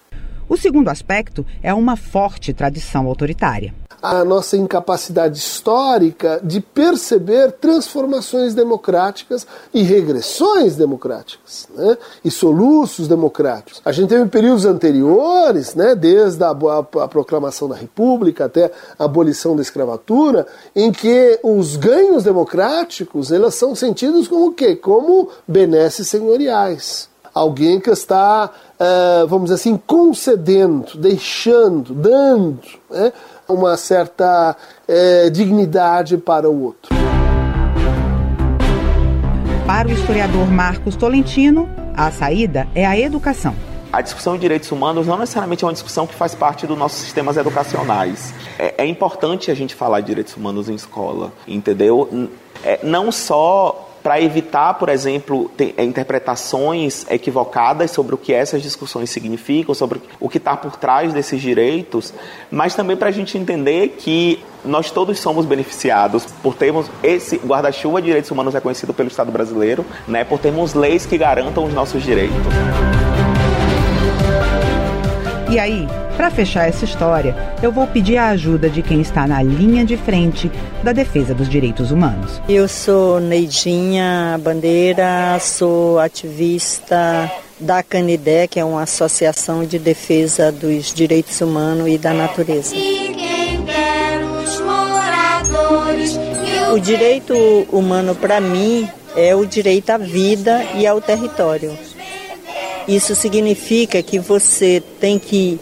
[0.48, 3.74] O segundo aspecto é uma forte tradição autoritária
[4.06, 11.98] a nossa incapacidade histórica de perceber transformações democráticas e regressões democráticas, né?
[12.24, 13.82] e soluços democráticos.
[13.84, 15.96] A gente teve períodos anteriores, né?
[15.96, 20.46] desde a, a, a proclamação da República até a abolição da escravatura,
[20.76, 24.76] em que os ganhos democráticos elas são sentidos como o quê?
[24.76, 28.50] Como benesses senhoriais alguém que está,
[28.80, 33.12] uh, vamos dizer assim, concedendo, deixando, dando, né?
[33.48, 34.56] Uma certa
[34.88, 36.96] é, dignidade para o outro.
[39.66, 43.56] Para o historiador Marcos Tolentino, a saída é a educação.
[43.92, 47.00] A discussão de direitos humanos não necessariamente é uma discussão que faz parte dos nossos
[47.00, 48.34] sistemas educacionais.
[48.60, 52.30] É, é importante a gente falar de direitos humanos em escola, entendeu?
[52.64, 59.10] É, não só para evitar, por exemplo, é, interpretações equivocadas sobre o que essas discussões
[59.10, 62.14] significam, sobre o que está por trás desses direitos,
[62.52, 68.00] mas também para a gente entender que nós todos somos beneficiados por termos esse guarda-chuva
[68.00, 72.04] de direitos humanos reconhecido pelo Estado brasileiro, né, por termos leis que garantam os nossos
[72.04, 72.38] direitos.
[75.50, 79.42] E aí, para fechar essa história, eu vou pedir a ajuda de quem está na
[79.42, 80.50] linha de frente
[80.84, 82.42] da defesa dos direitos humanos.
[82.48, 90.94] Eu sou Neidinha Bandeira, sou ativista da Canidé, que é uma associação de defesa dos
[90.94, 92.76] direitos humanos e da natureza.
[96.74, 97.34] O direito
[97.72, 101.78] humano, para mim, é o direito à vida e ao território.
[102.88, 105.60] Isso significa que você tem que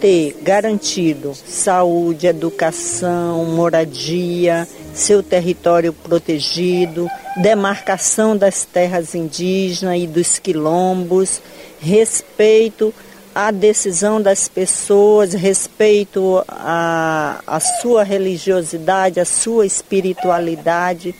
[0.00, 11.40] ter garantido saúde, educação, moradia, seu território protegido, demarcação das terras indígenas e dos quilombos,
[11.80, 12.94] respeito
[13.34, 21.14] à decisão das pessoas, respeito à, à sua religiosidade, à sua espiritualidade.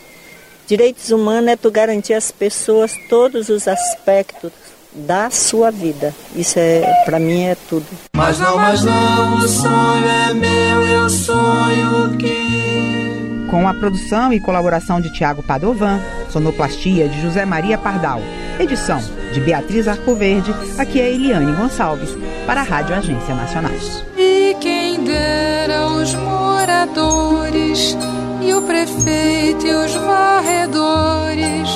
[0.66, 4.65] Direitos humanos é tu garantir às pessoas todos os aspectos
[4.96, 6.14] da sua vida.
[6.34, 7.86] Isso é, para mim, é tudo.
[8.14, 13.46] Mas não, mas não, o sonho é meu, eu sonho que.
[13.50, 18.20] Com a produção e colaboração de Tiago Padovan, sonoplastia de José Maria Pardal,
[18.58, 19.00] edição
[19.32, 22.10] de Beatriz Arcoverde, aqui é Eliane Gonçalves,
[22.44, 23.72] para a Rádio Agência Nacional.
[24.16, 27.96] E quem dera os moradores,
[28.42, 31.70] e o prefeito e os varredores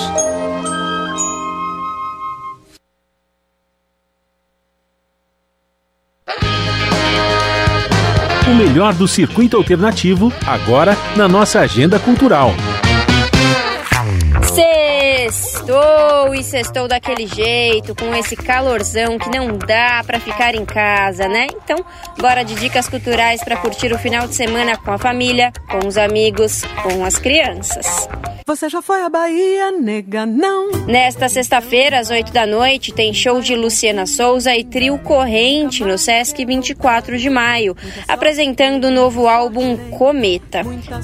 [8.50, 12.52] o melhor do circuito alternativo, agora na nossa agenda cultural.
[15.30, 21.28] Sextou e sextou daquele jeito, com esse calorzão que não dá para ficar em casa,
[21.28, 21.46] né?
[21.62, 21.84] Então,
[22.18, 25.96] bora de dicas culturais para curtir o final de semana com a família, com os
[25.96, 28.08] amigos, com as crianças.
[28.50, 30.72] Você já foi à Bahia, nega, não?
[30.88, 35.96] Nesta sexta-feira, às 8 da noite, tem show de Luciana Souza e Trio Corrente no
[35.96, 37.76] Sesc 24 de maio,
[38.08, 40.62] apresentando o novo álbum Cometa.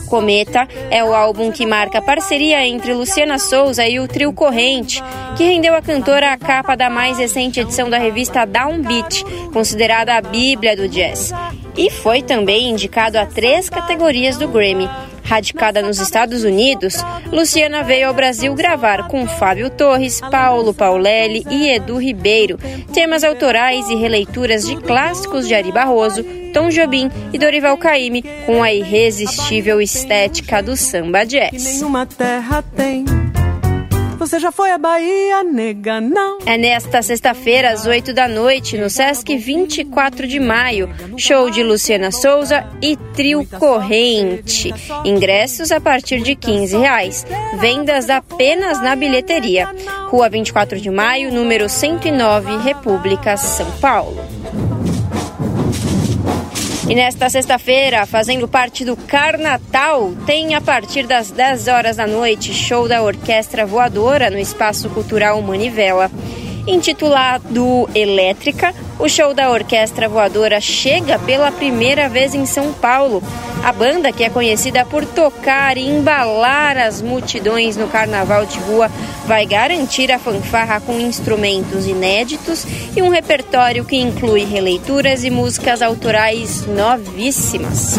[0.08, 5.02] Cometa é o álbum que marca a parceria entre Luciana Souza e o Trio Corrente,
[5.36, 10.22] que rendeu a cantora a capa da mais recente edição da revista Downbeat, considerada a
[10.22, 11.34] bíblia do jazz.
[11.76, 14.88] E foi também indicado a três categorias do Grammy.
[15.22, 21.68] Radicada nos Estados Unidos, Luciana veio ao Brasil gravar com Fábio Torres, Paulo Paulelli e
[21.68, 22.58] Edu Ribeiro
[22.94, 28.62] temas autorais e releituras de clássicos de Ari Barroso, Tom Jobim e Dorival Caymmi com
[28.62, 31.52] a irresistível estética do samba jazz.
[31.52, 33.04] Nenhuma terra tem.
[34.26, 36.38] Você já foi à Bahia, nega, não?
[36.44, 42.10] É nesta sexta-feira, às 8 da noite, no Sesc 24 de maio, show de Luciana
[42.10, 44.74] Souza e Trio Corrente.
[45.04, 47.24] Ingressos a partir de 15 reais.
[47.60, 49.72] Vendas apenas na bilheteria.
[50.08, 54.20] Rua 24 de maio, número 109, República, São Paulo.
[56.88, 62.54] E nesta sexta-feira, fazendo parte do Carnatal, tem a partir das 10 horas da noite
[62.54, 66.08] show da Orquestra Voadora no Espaço Cultural Manivela.
[66.66, 73.22] Intitulado Elétrica, o show da Orquestra Voadora chega pela primeira vez em São Paulo.
[73.62, 78.90] A banda, que é conhecida por tocar e embalar as multidões no carnaval de rua,
[79.26, 85.82] vai garantir a fanfarra com instrumentos inéditos e um repertório que inclui releituras e músicas
[85.82, 87.96] autorais novíssimas.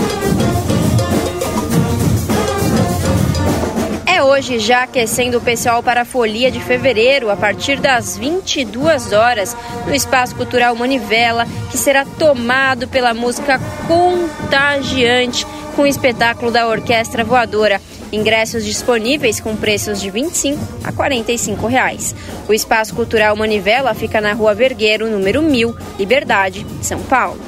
[4.18, 9.14] É hoje já aquecendo o pessoal para a folia de fevereiro, a partir das 22
[9.14, 9.56] horas,
[9.86, 15.46] no Espaço Cultural Manivela, que será tomado pela música contagiante
[15.76, 17.80] com o espetáculo da Orquestra Voadora.
[18.12, 22.16] Ingressos disponíveis com preços de R$ 25 a 45 reais.
[22.50, 27.40] O Espaço Cultural Manivela fica na Rua Vergueiro, número 1000, Liberdade, São Paulo.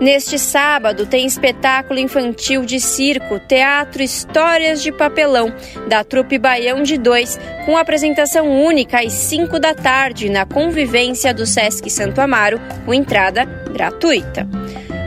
[0.00, 5.52] Neste sábado tem espetáculo infantil de circo, teatro Histórias de Papelão,
[5.88, 7.36] da Trupe Baião de Dois,
[7.66, 13.44] com apresentação única às 5 da tarde na convivência do Sesc Santo Amaro, com entrada
[13.44, 14.48] gratuita.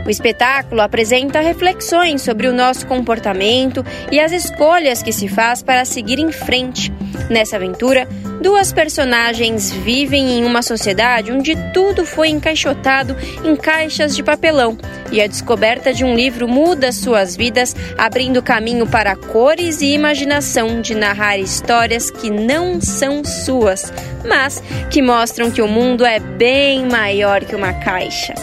[0.06, 5.86] O espetáculo apresenta reflexões sobre o nosso comportamento e as escolhas que se faz para
[5.86, 6.92] seguir em frente.
[7.30, 8.08] Nessa aventura,
[8.42, 14.78] duas personagens vivem em uma sociedade onde tudo foi encaixotado em caixas de papelão
[15.12, 20.82] e a descoberta de um livro muda suas vidas, abrindo caminho para cores e imaginação
[20.82, 23.94] de narrar histórias que não são suas,
[24.28, 28.34] mas que mostram que o mundo é bem maior que uma caixa.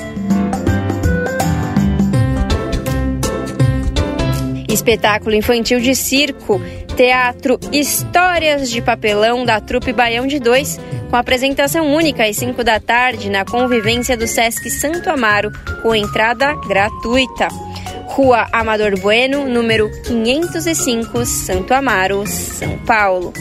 [4.78, 6.60] Espetáculo infantil de circo,
[6.96, 10.78] teatro Histórias de Papelão da Trupe Baião de Dois,
[11.10, 15.50] com apresentação única às 5 da tarde na convivência do Sesc Santo Amaro,
[15.82, 17.48] com entrada gratuita.
[18.06, 23.32] Rua Amador Bueno, número 505, Santo Amaro, São Paulo.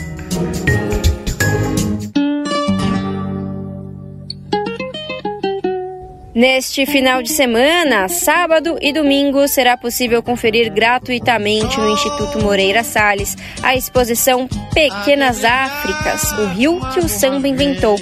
[6.37, 13.35] Neste final de semana, sábado e domingo, será possível conferir gratuitamente no Instituto Moreira Salles
[13.63, 17.95] a exposição Pequenas Áfricas, o rio que o samba inventou,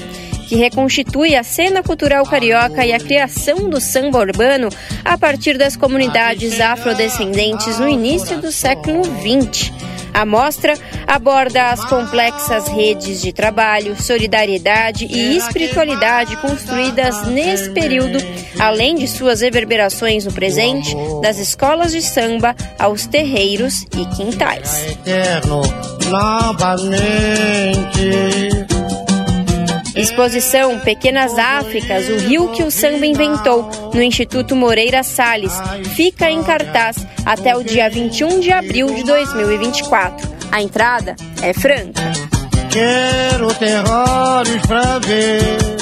[0.49, 4.67] que reconstitui a cena cultural carioca e a criação do samba urbano
[5.05, 9.71] a partir das comunidades afrodescendentes no início do século XX.
[10.15, 18.17] A mostra aborda as complexas redes de trabalho, solidariedade e espiritualidade construídas nesse período,
[18.57, 24.85] além de suas reverberações no presente, das escolas de samba aos terreiros e quintais.
[29.95, 35.53] Exposição Pequenas Áfricas, o rio que o samba inventou, no Instituto Moreira Salles.
[35.95, 40.35] Fica em cartaz até o dia 21 de abril de 2024.
[40.51, 42.01] A entrada é franca.
[42.69, 45.74] Quero ter olhos pra ver.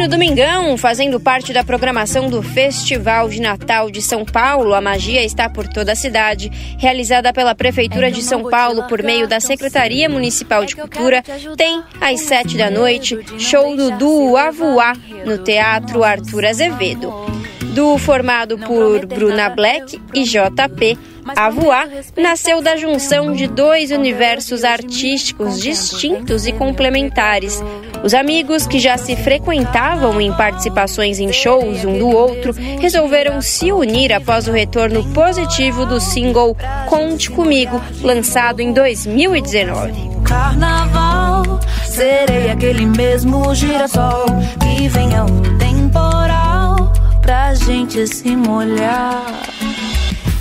[0.00, 5.22] No domingão, fazendo parte da programação do Festival de Natal de São Paulo, a magia
[5.22, 10.08] está por toda a cidade, realizada pela Prefeitura de São Paulo por meio da Secretaria
[10.08, 11.22] Municipal de Cultura,
[11.54, 14.94] tem às sete da noite show do duo Avuá
[15.26, 17.39] no Teatro Arthur Azevedo.
[17.80, 20.98] Duo formado por Bruna Black e JP,
[21.34, 27.64] a Voar nasceu da junção de dois universos artísticos distintos e complementares.
[28.04, 33.72] Os amigos que já se frequentavam em participações em shows um do outro resolveram se
[33.72, 36.54] unir após o retorno positivo do single
[36.86, 40.20] Conte Comigo, lançado em 2019.
[40.22, 44.26] Carnaval, serei aquele mesmo girassol
[44.60, 46.39] que venha o temporal
[47.30, 49.24] pra gente se molhar.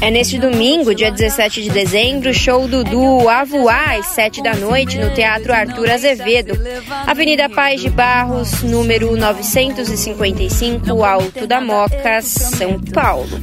[0.01, 4.97] É neste domingo, dia 17 de dezembro, show do duo Avoar, às 7 da noite,
[4.97, 6.57] no Teatro Arthur Azevedo,
[7.05, 13.39] Avenida Paz de Barros, número 955, Alto da Moca, São Paulo.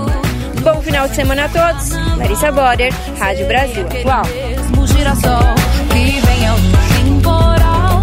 [0.65, 1.91] Bom final de semana a todos.
[2.17, 4.23] Larissa Borer, Rádio Brasil Atual.
[7.03, 8.01] temporal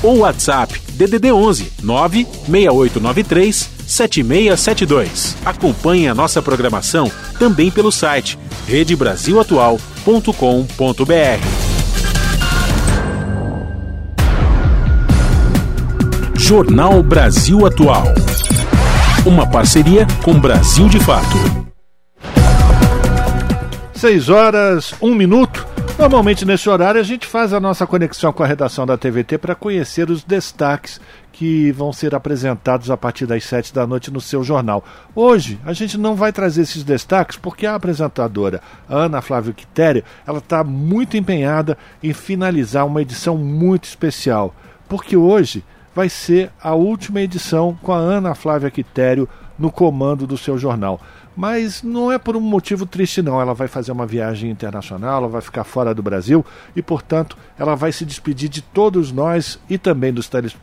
[0.03, 5.37] ou WhatsApp DDD 11 96893 7672.
[5.45, 11.61] Acompanhe a nossa programação também pelo site redebrasilatual.com.br.
[16.35, 18.05] Jornal Brasil Atual.
[19.25, 21.37] Uma parceria com Brasil de Fato.
[23.93, 25.70] 6 horas, 1 minuto.
[26.01, 29.53] Normalmente nesse horário a gente faz a nossa conexão com a redação da TVT para
[29.53, 30.99] conhecer os destaques
[31.31, 34.83] que vão ser apresentados a partir das 7 da noite no seu jornal.
[35.13, 40.39] Hoje a gente não vai trazer esses destaques porque a apresentadora Ana Flávia Quitério ela
[40.39, 44.55] está muito empenhada em finalizar uma edição muito especial,
[44.89, 49.29] porque hoje vai ser a última edição com a Ana Flávia Quitério
[49.61, 50.99] no comando do seu jornal.
[51.35, 53.39] Mas não é por um motivo triste, não.
[53.39, 57.75] Ela vai fazer uma viagem internacional, ela vai ficar fora do Brasil e, portanto, ela
[57.75, 60.55] vai se despedir de todos nós e também dos teles,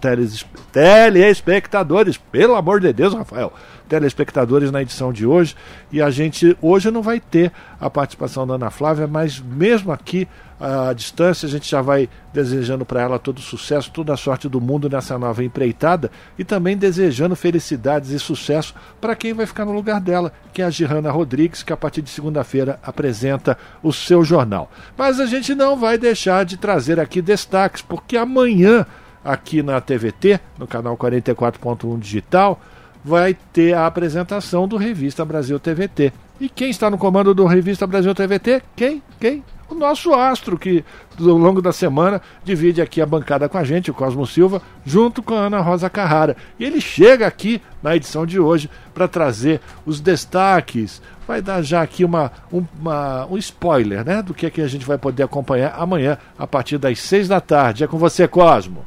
[0.00, 2.16] teles, telespectadores.
[2.16, 3.52] Pelo amor de Deus, Rafael!
[3.88, 5.56] Telespectadores na edição de hoje.
[5.90, 10.28] E a gente hoje não vai ter a participação da Ana Flávia, mas mesmo aqui
[10.60, 14.60] à distância, a gente já vai desejando para ela todo sucesso, toda a sorte do
[14.60, 19.72] mundo nessa nova empreitada e também desejando felicidades e sucesso para quem vai ficar no
[19.72, 24.24] lugar dela, que é a Girana Rodrigues, que a partir de segunda-feira apresenta o seu
[24.24, 24.70] jornal.
[24.96, 28.84] Mas a gente não vai deixar de trazer aqui destaques, porque amanhã,
[29.24, 32.60] aqui na TVT, no canal 44.1 Digital,
[33.08, 36.12] vai ter a apresentação do Revista Brasil TVT.
[36.38, 38.62] E quem está no comando do Revista Brasil TVT?
[38.76, 39.02] Quem?
[39.18, 39.42] Quem?
[39.70, 40.82] o nosso astro, que
[41.20, 45.22] ao longo da semana divide aqui a bancada com a gente, o Cosmo Silva, junto
[45.22, 46.36] com a Ana Rosa Carrara.
[46.58, 51.82] E ele chega aqui na edição de hoje para trazer os destaques, vai dar já
[51.82, 55.22] aqui uma, um, uma, um spoiler né, do que, é que a gente vai poder
[55.22, 57.84] acompanhar amanhã a partir das seis da tarde.
[57.84, 58.82] É com você, Cosmo.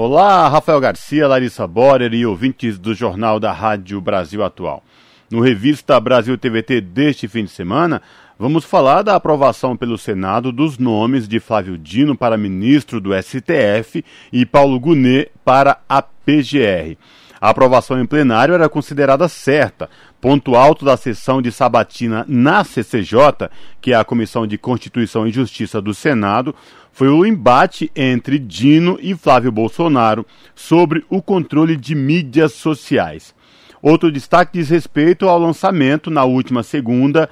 [0.00, 4.80] Olá, Rafael Garcia, Larissa Borer e ouvintes do Jornal da Rádio Brasil Atual.
[5.28, 8.00] No Revista Brasil TVT deste fim de semana,
[8.40, 14.04] Vamos falar da aprovação pelo Senado dos nomes de Flávio Dino para ministro do STF
[14.32, 16.96] e Paulo Gonet para a PGR.
[17.40, 19.88] A aprovação em plenário era considerada certa.
[20.20, 23.48] Ponto alto da sessão de sabatina na CCJ,
[23.80, 26.54] que é a Comissão de Constituição e Justiça do Senado,
[26.92, 33.32] foi o embate entre Dino e Flávio Bolsonaro sobre o controle de mídias sociais.
[33.80, 37.30] Outro destaque diz respeito ao lançamento, na última segunda,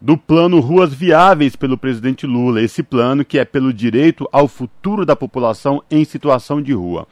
[0.00, 2.62] do plano Ruas Viáveis pelo presidente Lula.
[2.62, 7.08] Esse plano que é pelo direito ao futuro da população em situação de rua.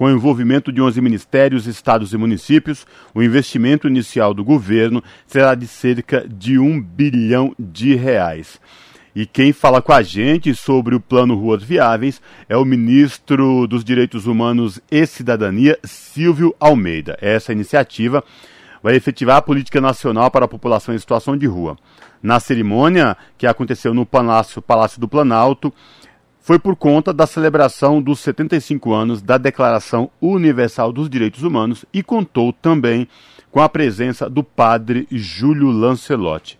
[0.00, 5.54] Com o envolvimento de 11 ministérios, estados e municípios, o investimento inicial do governo será
[5.54, 8.58] de cerca de um bilhão de reais.
[9.14, 13.84] E quem fala com a gente sobre o Plano Ruas Viáveis é o ministro dos
[13.84, 17.18] Direitos Humanos e Cidadania, Silvio Almeida.
[17.20, 18.24] Essa iniciativa
[18.82, 21.76] vai efetivar a política nacional para a população em situação de rua
[22.22, 25.72] na cerimônia que aconteceu no Palácio, Palácio do Planalto
[26.50, 32.02] foi por conta da celebração dos 75 anos da Declaração Universal dos Direitos Humanos e
[32.02, 33.06] contou também
[33.52, 36.58] com a presença do padre Júlio Lancelotti.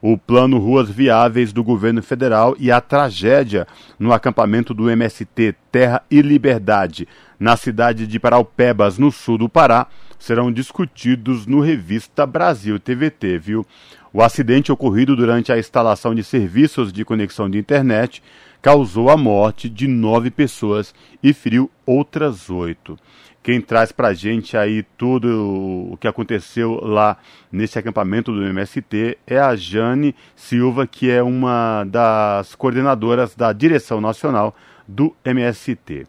[0.00, 3.66] O plano Ruas Viáveis do governo federal e a tragédia
[3.98, 9.88] no acampamento do MST Terra e Liberdade, na cidade de Paraupebas, no sul do Pará,
[10.20, 13.66] serão discutidos no Revista Brasil TVT, viu?
[14.12, 18.22] O acidente ocorrido durante a instalação de serviços de conexão de internet
[18.62, 22.96] causou a morte de nove pessoas e feriu outras oito.
[23.42, 27.16] Quem traz para a gente aí tudo o que aconteceu lá
[27.50, 34.00] nesse acampamento do MST é a Jane Silva, que é uma das coordenadoras da direção
[34.00, 34.54] nacional
[34.86, 36.06] do MST.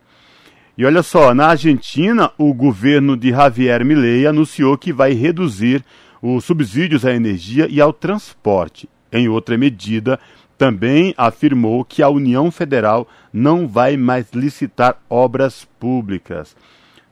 [0.77, 5.83] E olha só, na Argentina, o governo de Javier Milei anunciou que vai reduzir
[6.21, 8.87] os subsídios à energia e ao transporte.
[9.11, 10.19] Em outra medida,
[10.57, 16.55] também afirmou que a União Federal não vai mais licitar obras públicas.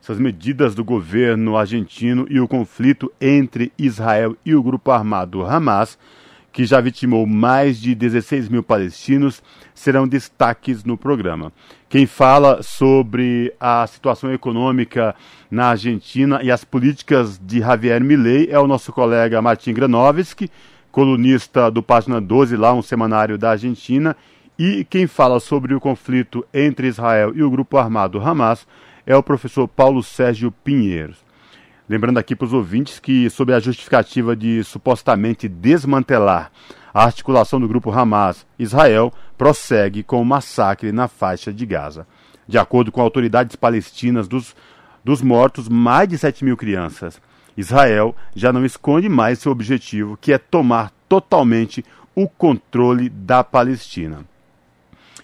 [0.02, 5.98] Essas medidas do governo argentino e o conflito entre Israel e o grupo armado Hamas,
[6.52, 9.42] que já vitimou mais de 16 mil palestinos,
[9.74, 11.52] serão destaques no programa.
[11.88, 15.16] Quem fala sobre a situação econômica
[15.50, 20.50] na Argentina e as políticas de Javier Milei é o nosso colega Martin Granovski,
[20.92, 24.16] colunista do Página 12, lá um semanário da Argentina,
[24.58, 28.68] e quem fala sobre o conflito entre Israel e o grupo armado Hamas
[29.06, 31.18] é o professor Paulo Sérgio Pinheiros.
[31.90, 36.52] Lembrando aqui para os ouvintes que, sob a justificativa de supostamente desmantelar
[36.94, 42.06] a articulação do grupo Hamas, Israel prossegue com o massacre na faixa de Gaza.
[42.48, 44.56] De acordo com autoridades palestinas, dos,
[45.04, 47.22] dos mortos, mais de 7 mil crianças.
[47.58, 51.84] Israel já não esconde mais seu objetivo, que é tomar totalmente
[52.16, 54.26] o controle da Palestina.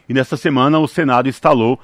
[0.07, 1.79] E nesta semana, o Senado instalou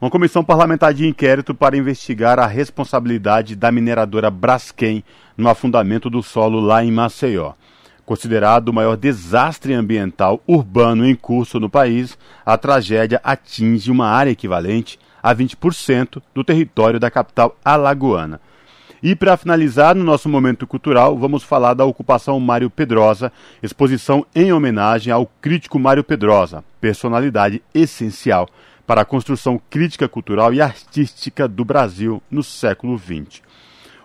[0.00, 5.02] uma comissão parlamentar de inquérito para investigar a responsabilidade da mineradora Braskem
[5.36, 7.52] no afundamento do solo lá em Maceió.
[8.06, 14.30] Considerado o maior desastre ambiental urbano em curso no país, a tragédia atinge uma área
[14.30, 18.40] equivalente a 20% do território da capital alagoana.
[19.02, 23.32] E para finalizar, no nosso momento cultural, vamos falar da ocupação Mário Pedrosa,
[23.62, 28.48] exposição em homenagem ao crítico Mário Pedrosa, personalidade essencial
[28.84, 33.40] para a construção crítica cultural e artística do Brasil no século XX.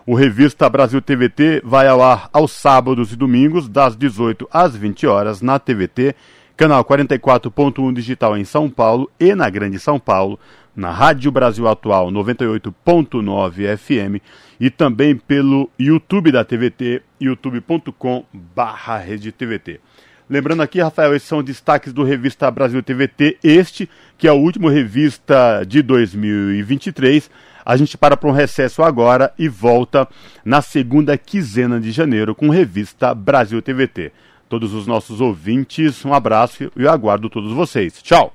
[0.06, 5.06] O Revista Brasil TVT vai ao ar aos sábados e domingos, das 18 às 20
[5.06, 6.14] horas, na TVT,
[6.56, 10.38] canal 44.1 digital em São Paulo e na Grande São Paulo,
[10.76, 14.22] na Rádio Brasil Atual 98.9 FM
[14.58, 19.80] e também pelo YouTube da TVT, youtube.com/redetvt.
[20.28, 24.68] Lembrando aqui, Rafael, esses são destaques do Revista Brasil TVT, este que é o último
[24.68, 27.30] revista de 2023.
[27.64, 30.08] A gente para para um recesso agora e volta
[30.44, 34.12] na segunda quinzena de janeiro com Revista Brasil TVT.
[34.48, 38.02] Todos os nossos ouvintes, um abraço e eu aguardo todos vocês.
[38.02, 38.34] Tchau!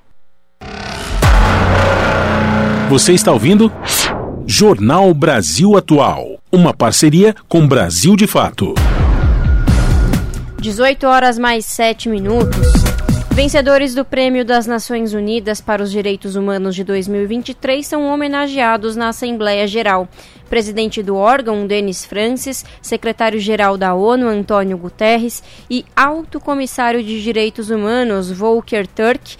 [2.88, 3.72] Você está ouvindo?
[4.52, 6.40] Jornal Brasil Atual.
[6.50, 8.74] Uma parceria com Brasil de Fato.
[10.60, 12.66] 18 horas mais 7 minutos.
[13.30, 19.10] Vencedores do Prêmio das Nações Unidas para os Direitos Humanos de 2023 são homenageados na
[19.10, 20.08] Assembleia Geral.
[20.50, 27.70] Presidente do órgão, Denis Francis, secretário-geral da ONU, Antônio Guterres, e alto comissário de Direitos
[27.70, 29.36] Humanos, Volker Turk,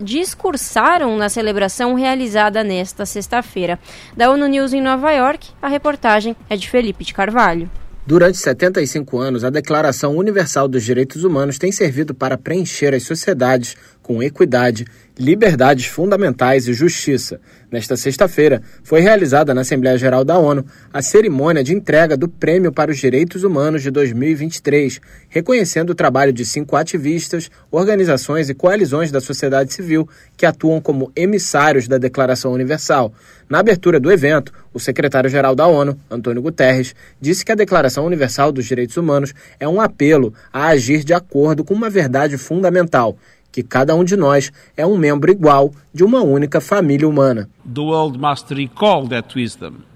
[0.00, 3.78] discursaram na celebração realizada nesta sexta-feira.
[4.16, 7.70] Da ONU News em Nova York, a reportagem é de Felipe de Carvalho.
[8.08, 13.76] Durante 75 anos, a Declaração Universal dos Direitos Humanos tem servido para preencher as sociedades
[14.02, 14.86] com equidade,
[15.18, 17.40] liberdades fundamentais e justiça.
[17.70, 22.72] Nesta sexta-feira, foi realizada na Assembleia Geral da ONU a cerimônia de entrega do Prêmio
[22.72, 29.10] para os Direitos Humanos de 2023, reconhecendo o trabalho de cinco ativistas, organizações e coalizões
[29.10, 33.12] da sociedade civil que atuam como emissários da Declaração Universal.
[33.48, 38.52] Na abertura do evento, o secretário-geral da ONU, Antônio Guterres, disse que a Declaração Universal
[38.52, 43.16] dos Direitos Humanos é um apelo a agir de acordo com uma verdade fundamental
[43.50, 47.48] que cada um de nós é um membro igual de uma única família humana.
[47.64, 49.88] The world must recall that wisdom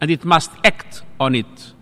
[0.00, 1.74] and it must act on it.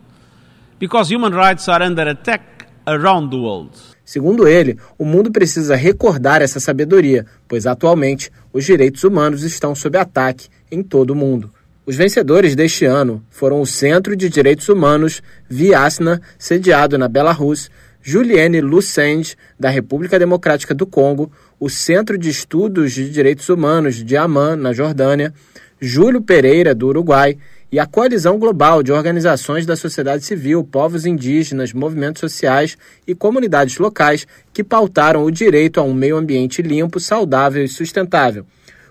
[0.78, 2.42] Because human rights are under attack
[2.86, 3.70] around the world.
[4.04, 9.98] Segundo ele, o mundo precisa recordar essa sabedoria, pois atualmente os direitos humanos estão sob
[9.98, 11.52] ataque em todo o mundo.
[11.84, 17.70] Os vencedores deste ano foram o Centro de Direitos Humanos Viasna, sediado na Belarus,
[18.08, 21.28] Juliane Lucende, da República Democrática do Congo,
[21.58, 25.34] o Centro de Estudos de Direitos Humanos de Amman, na Jordânia,
[25.80, 27.36] Júlio Pereira, do Uruguai,
[27.70, 32.78] e a Coalizão Global de Organizações da Sociedade Civil, Povos Indígenas, Movimentos Sociais
[33.08, 38.46] e Comunidades Locais que pautaram o direito a um meio ambiente limpo, saudável e sustentável.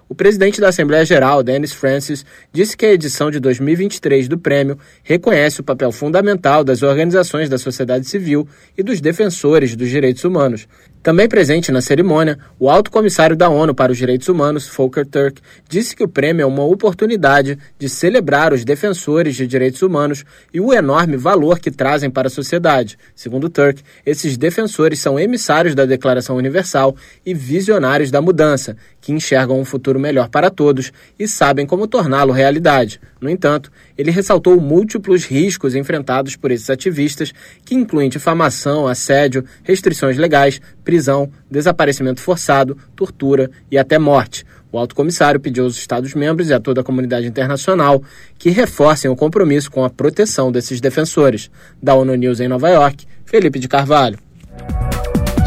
[0.08, 4.78] O presidente da Assembleia Geral, Dennis Francis, disse que a edição de 2023 do prêmio
[5.03, 8.47] reconhece o papel fundamental das organizações da sociedade civil
[8.78, 10.68] e dos defensores dos direitos humanos.
[11.06, 15.39] Também presente na cerimônia, o alto comissário da ONU para os Direitos Humanos, Volker Turk,
[15.70, 20.60] disse que o prêmio é uma oportunidade de celebrar os defensores de direitos humanos e
[20.60, 22.97] o enorme valor que trazem para a sociedade.
[23.14, 29.60] Segundo Turk, esses defensores são emissários da Declaração Universal e visionários da mudança, que enxergam
[29.60, 32.99] um futuro melhor para todos e sabem como torná-lo realidade.
[33.22, 40.17] No entanto, ele ressaltou múltiplos riscos enfrentados por esses ativistas, que incluem difamação, assédio, restrições
[40.17, 44.45] legais, prisão, desaparecimento forçado, tortura e até morte.
[44.72, 48.03] O alto comissário pediu aos Estados-membros e a toda a comunidade internacional
[48.38, 51.49] que reforcem o compromisso com a proteção desses defensores.
[51.81, 54.19] Da ONU News em Nova York, Felipe de Carvalho.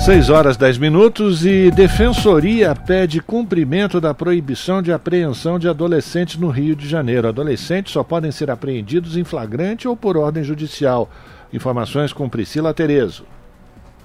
[0.09, 6.49] 6 horas 10 minutos e Defensoria pede cumprimento da proibição de apreensão de adolescentes no
[6.49, 7.29] Rio de Janeiro.
[7.29, 11.11] Adolescentes só podem ser apreendidos em flagrante ou por ordem judicial.
[11.53, 13.27] Informações com Priscila Terezo.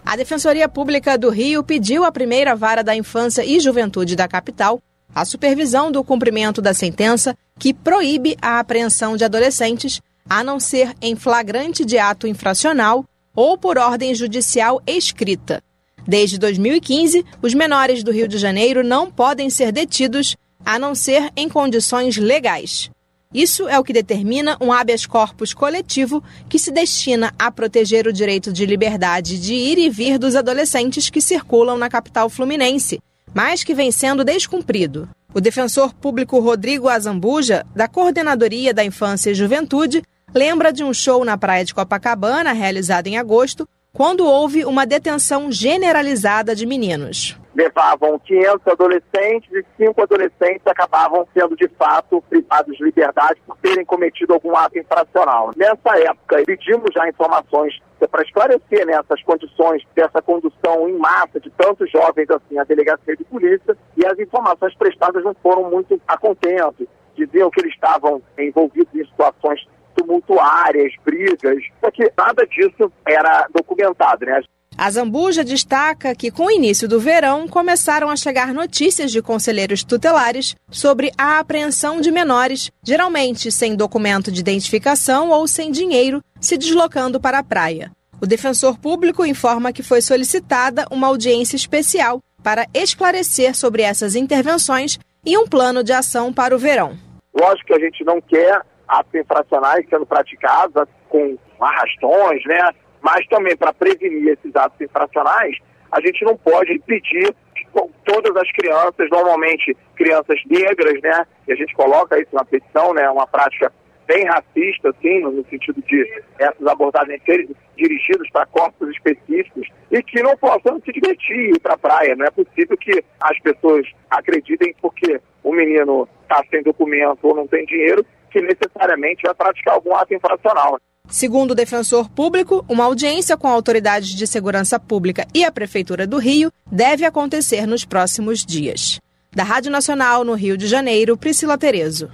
[0.05, 4.81] A Defensoria Pública do Rio pediu à primeira vara da infância e juventude da capital
[5.15, 10.93] a supervisão do cumprimento da sentença que proíbe a apreensão de adolescentes, a não ser
[11.01, 15.63] em flagrante de ato infracional ou por ordem judicial escrita.
[16.07, 20.35] Desde 2015, os menores do Rio de Janeiro não podem ser detidos
[20.65, 22.89] a não ser em condições legais.
[23.33, 28.13] Isso é o que determina um habeas corpus coletivo que se destina a proteger o
[28.13, 33.01] direito de liberdade de ir e vir dos adolescentes que circulam na capital fluminense,
[33.33, 35.09] mas que vem sendo descumprido.
[35.33, 40.03] O defensor público Rodrigo Azambuja, da Coordenadoria da Infância e Juventude,
[40.33, 45.51] lembra de um show na praia de Copacabana, realizado em agosto, quando houve uma detenção
[45.51, 47.37] generalizada de meninos.
[47.55, 53.85] Levavam 500 adolescentes e cinco adolescentes acabavam sendo de fato privados de liberdade por terem
[53.85, 55.51] cometido algum ato infracional.
[55.55, 57.79] Nessa época, pedimos já informações
[58.09, 63.23] para esclarecer né, condições dessa condução em massa de tantos jovens assim à delegacia de
[63.25, 66.87] polícia e as informações prestadas não foram muito a contento.
[67.15, 69.63] Diziam que eles estavam envolvidos em situações
[69.95, 74.41] tumultuárias, brigas, só que nada disso era documentado, né?
[74.75, 79.83] A Zambuja destaca que, com o início do verão, começaram a chegar notícias de conselheiros
[79.83, 86.57] tutelares sobre a apreensão de menores, geralmente sem documento de identificação ou sem dinheiro, se
[86.57, 87.91] deslocando para a praia.
[88.19, 94.97] O defensor público informa que foi solicitada uma audiência especial para esclarecer sobre essas intervenções
[95.25, 96.97] e um plano de ação para o verão.
[97.33, 98.61] Lógico que a gente não quer
[98.99, 102.71] atos infracionais sendo praticados com arrastões, né?
[103.01, 105.57] Mas também para prevenir esses atos infracionais,
[105.91, 107.65] a gente não pode impedir que
[108.05, 111.25] todas as crianças, normalmente crianças negras, né?
[111.47, 113.09] E a gente coloca isso na petição, né?
[113.09, 113.71] Uma prática
[114.07, 120.21] bem racista, assim, no sentido de essas abordagens serem dirigidas para corpos específicos e que
[120.21, 122.15] não possam se divertir ir para a praia.
[122.15, 127.47] Não é possível que as pessoas acreditem porque o menino está sem documento ou não
[127.47, 130.79] tem dinheiro que necessariamente vai praticar algum ato infracional.
[131.07, 136.17] Segundo o defensor público, uma audiência com autoridades de segurança pública e a Prefeitura do
[136.17, 138.99] Rio deve acontecer nos próximos dias.
[139.31, 142.09] Da Rádio Nacional no Rio de Janeiro, Priscila Terezo.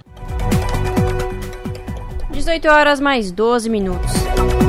[2.30, 4.19] 18 horas mais 12 minutos.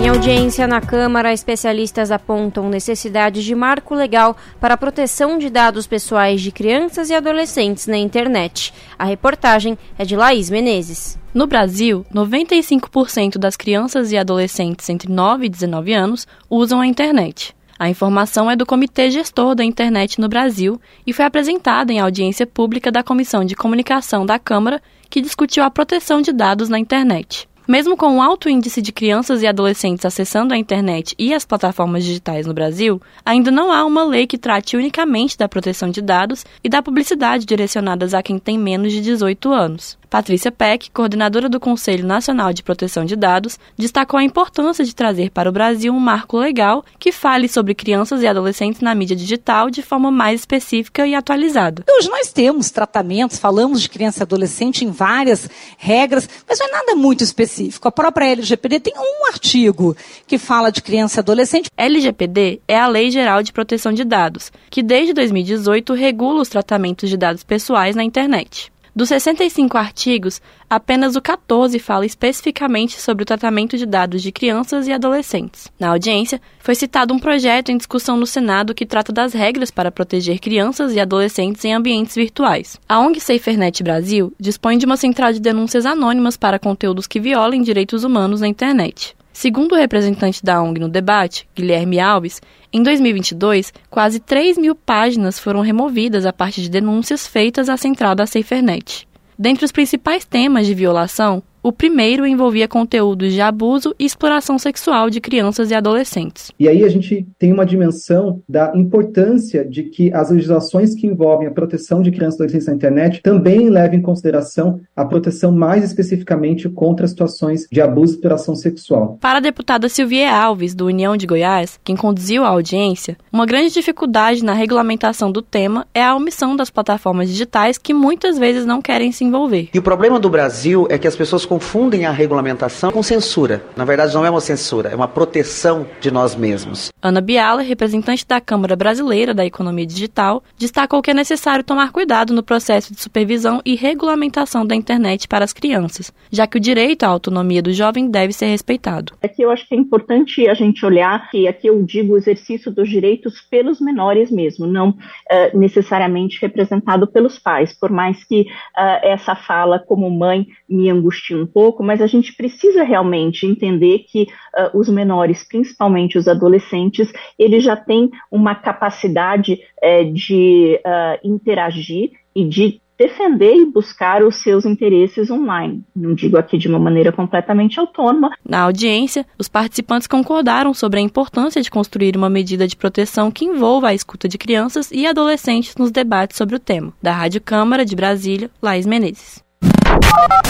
[0.01, 5.85] Em audiência na Câmara, especialistas apontam necessidade de marco legal para a proteção de dados
[5.85, 8.73] pessoais de crianças e adolescentes na internet.
[8.97, 11.19] A reportagem é de Laís Menezes.
[11.31, 17.55] No Brasil, 95% das crianças e adolescentes entre 9 e 19 anos usam a internet.
[17.77, 22.47] A informação é do Comitê Gestor da Internet no Brasil e foi apresentada em audiência
[22.47, 27.50] pública da Comissão de Comunicação da Câmara, que discutiu a proteção de dados na internet.
[27.71, 32.03] Mesmo com um alto índice de crianças e adolescentes acessando a internet e as plataformas
[32.03, 36.45] digitais no Brasil, ainda não há uma lei que trate unicamente da proteção de dados
[36.61, 40.00] e da publicidade direcionadas a quem tem menos de 18 anos.
[40.11, 45.31] Patrícia Peck, coordenadora do Conselho Nacional de Proteção de Dados, destacou a importância de trazer
[45.31, 49.69] para o Brasil um marco legal que fale sobre crianças e adolescentes na mídia digital
[49.69, 51.85] de forma mais específica e atualizada.
[51.89, 56.71] Hoje nós temos tratamentos, falamos de criança e adolescente em várias regras, mas não é
[56.71, 57.87] nada muito específico.
[57.87, 59.95] A própria LGPD tem um artigo
[60.27, 61.69] que fala de criança e adolescente.
[61.77, 67.09] LGPD é a Lei Geral de Proteção de Dados, que desde 2018 regula os tratamentos
[67.09, 68.69] de dados pessoais na internet.
[68.93, 74.85] Dos 65 artigos, apenas o 14 fala especificamente sobre o tratamento de dados de crianças
[74.85, 75.71] e adolescentes.
[75.79, 79.93] Na audiência, foi citado um projeto em discussão no Senado que trata das regras para
[79.93, 82.77] proteger crianças e adolescentes em ambientes virtuais.
[82.87, 87.61] A ONG SaferNet Brasil dispõe de uma central de denúncias anônimas para conteúdos que violem
[87.61, 89.15] direitos humanos na internet.
[89.31, 92.41] Segundo o representante da ONG no debate, Guilherme Alves,
[92.73, 98.15] em 2022, quase 3 mil páginas foram removidas a partir de denúncias feitas à central
[98.15, 99.05] da SaferNet.
[99.37, 105.09] Dentre os principais temas de violação, o primeiro envolvia conteúdos de abuso e exploração sexual
[105.09, 106.51] de crianças e adolescentes.
[106.59, 111.47] E aí a gente tem uma dimensão da importância de que as legislações que envolvem
[111.47, 115.83] a proteção de crianças e adolescentes na internet também levem em consideração a proteção mais
[115.83, 119.17] especificamente contra situações de abuso e exploração sexual.
[119.21, 123.73] Para a deputada Silvia Alves, do União de Goiás, quem conduziu a audiência, uma grande
[123.73, 128.81] dificuldade na regulamentação do tema é a omissão das plataformas digitais que muitas vezes não
[128.81, 129.69] querem se envolver.
[129.73, 133.61] E o problema do Brasil é que as pessoas confundem a regulamentação com censura.
[133.75, 136.93] Na verdade, não é uma censura, é uma proteção de nós mesmos.
[137.01, 142.33] Ana Biala, representante da Câmara Brasileira da Economia Digital, destacou que é necessário tomar cuidado
[142.33, 147.03] no processo de supervisão e regulamentação da internet para as crianças, já que o direito
[147.03, 149.11] à autonomia do jovem deve ser respeitado.
[149.21, 152.71] Aqui eu acho que é importante a gente olhar que aqui eu digo o exercício
[152.71, 159.03] dos direitos pelos menores mesmo, não uh, necessariamente representado pelos pais, por mais que uh,
[159.03, 164.23] essa fala como mãe me angustie um pouco, mas a gente precisa realmente entender que
[164.23, 172.11] uh, os menores, principalmente os adolescentes, eles já têm uma capacidade uh, de uh, interagir
[172.35, 175.83] e de defender e buscar os seus interesses online.
[175.95, 178.29] Não digo aqui de uma maneira completamente autônoma.
[178.47, 183.45] Na audiência, os participantes concordaram sobre a importância de construir uma medida de proteção que
[183.45, 186.93] envolva a escuta de crianças e adolescentes nos debates sobre o tema.
[187.01, 189.43] Da Rádio Câmara de Brasília, Laís Menezes.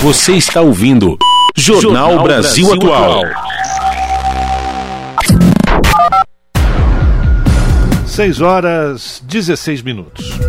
[0.02, 1.16] Você está ouvindo
[1.56, 3.22] Jornal, Jornal Brasil, Brasil, Atual.
[8.08, 10.40] 6 horas 16 minutos.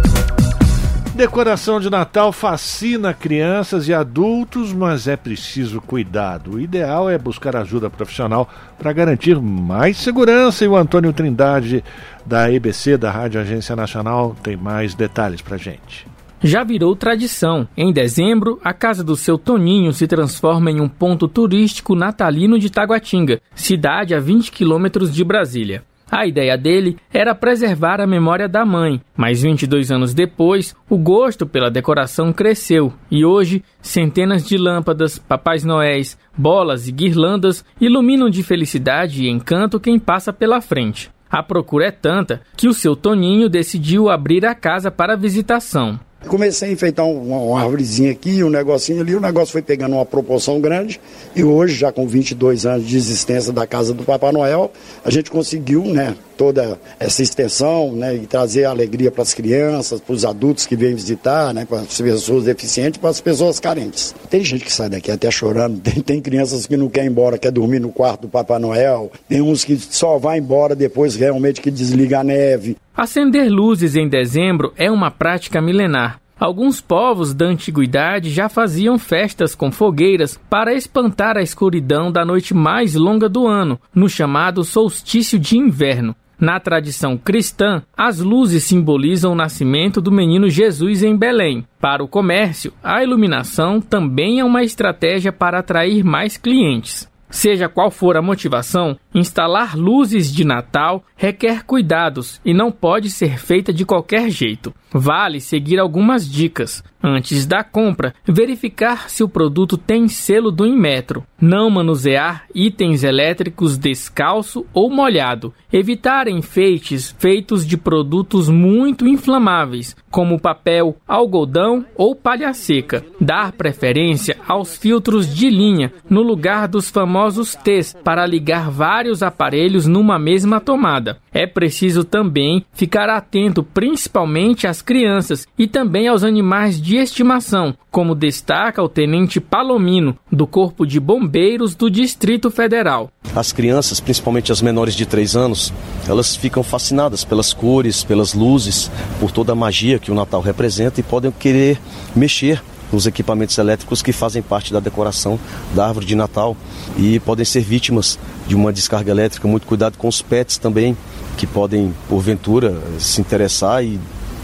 [1.15, 6.55] Decoração de Natal fascina crianças e adultos, mas é preciso cuidado.
[6.55, 8.49] O ideal é buscar ajuda profissional
[8.79, 10.65] para garantir mais segurança.
[10.65, 11.85] E o Antônio Trindade,
[12.25, 16.11] da EBC, da Rádio Agência Nacional, tem mais detalhes para gente
[16.43, 17.69] já virou tradição.
[17.77, 22.71] Em dezembro, a casa do seu Toninho se transforma em um ponto turístico natalino de
[22.71, 25.85] Taguatinga, cidade a 20 quilômetros de Brasília.
[26.11, 31.47] A ideia dele era preservar a memória da mãe, mas 22 anos depois, o gosto
[31.47, 38.43] pela decoração cresceu e hoje centenas de lâmpadas, papais noéis, bolas e guirlandas iluminam de
[38.43, 41.11] felicidade e encanto quem passa pela frente.
[41.31, 45.99] A procura é tanta que o seu Toninho decidiu abrir a casa para visitação.
[46.27, 50.61] Comecei a enfeitar uma, árvorezinha aqui, um negocinho ali, o negócio foi pegando uma proporção
[50.61, 51.01] grande
[51.35, 54.71] e hoje, já com 22 anos de existência da Casa do Papai Noel,
[55.05, 60.15] a gente conseguiu, né, toda essa extensão, né, e trazer alegria para as crianças, para
[60.15, 64.15] os adultos que vêm visitar, né, para as pessoas deficientes, para as pessoas carentes.
[64.31, 67.39] Tem gente que sai daqui até chorando, tem, tem crianças que não querem ir embora,
[67.39, 71.61] quer dormir no quarto do Papai Noel, tem uns que só vai embora depois realmente
[71.61, 72.77] que desliga a neve.
[72.97, 76.23] Acender luzes em dezembro é uma prática milenar.
[76.43, 82.53] Alguns povos da antiguidade já faziam festas com fogueiras para espantar a escuridão da noite
[82.53, 86.17] mais longa do ano, no chamado solstício de inverno.
[86.43, 91.65] Na tradição cristã, as luzes simbolizam o nascimento do menino Jesus em Belém.
[91.81, 97.09] Para o comércio, a iluminação também é uma estratégia para atrair mais clientes.
[97.31, 103.39] Seja qual for a motivação, instalar luzes de Natal requer cuidados e não pode ser
[103.39, 104.75] feita de qualquer jeito.
[104.93, 106.83] Vale seguir algumas dicas.
[107.03, 111.25] Antes da compra, verificar se o produto tem selo do Inmetro.
[111.41, 115.53] Não manusear itens elétricos descalço ou molhado.
[115.73, 123.05] Evitar enfeites feitos de produtos muito inflamáveis, como papel, algodão ou palha seca.
[123.21, 129.87] Dar preferência aos filtros de linha no lugar dos famosos T's para ligar vários aparelhos
[129.89, 131.19] numa mesma tomada.
[131.33, 138.15] É preciso também ficar atento principalmente às crianças e também aos animais de estimação, como
[138.15, 143.11] destaca o tenente Palomino, do Corpo de Bombeiros do Distrito Federal.
[143.35, 145.73] As crianças, principalmente as menores de 3 anos,
[146.07, 151.01] elas ficam fascinadas pelas cores, pelas luzes, por toda a magia que o Natal representa
[151.01, 151.79] e podem querer
[152.15, 155.41] mexer nos equipamentos elétricos que fazem parte da decoração
[155.75, 156.55] da árvore de Natal
[156.99, 159.49] e podem ser vítimas de uma descarga elétrica.
[159.49, 160.95] Muito cuidado com os pets também,
[161.39, 163.99] que podem, porventura, se interessar e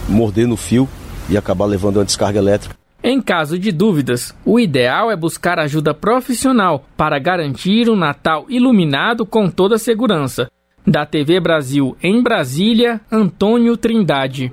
[0.08, 0.88] morder no fio
[1.28, 2.74] e acabar levando uma descarga elétrica.
[3.02, 9.24] Em caso de dúvidas, o ideal é buscar ajuda profissional para garantir um Natal iluminado
[9.24, 10.50] com toda a segurança.
[10.86, 14.50] Da TV Brasil em Brasília, Antônio Trindade.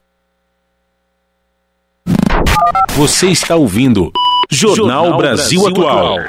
[2.90, 4.12] Você está ouvindo
[4.52, 6.20] Jornal, Jornal Brasil, Brasil, Atual.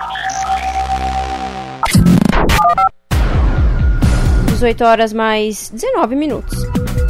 [4.56, 6.56] 18 horas mais 19 minutos.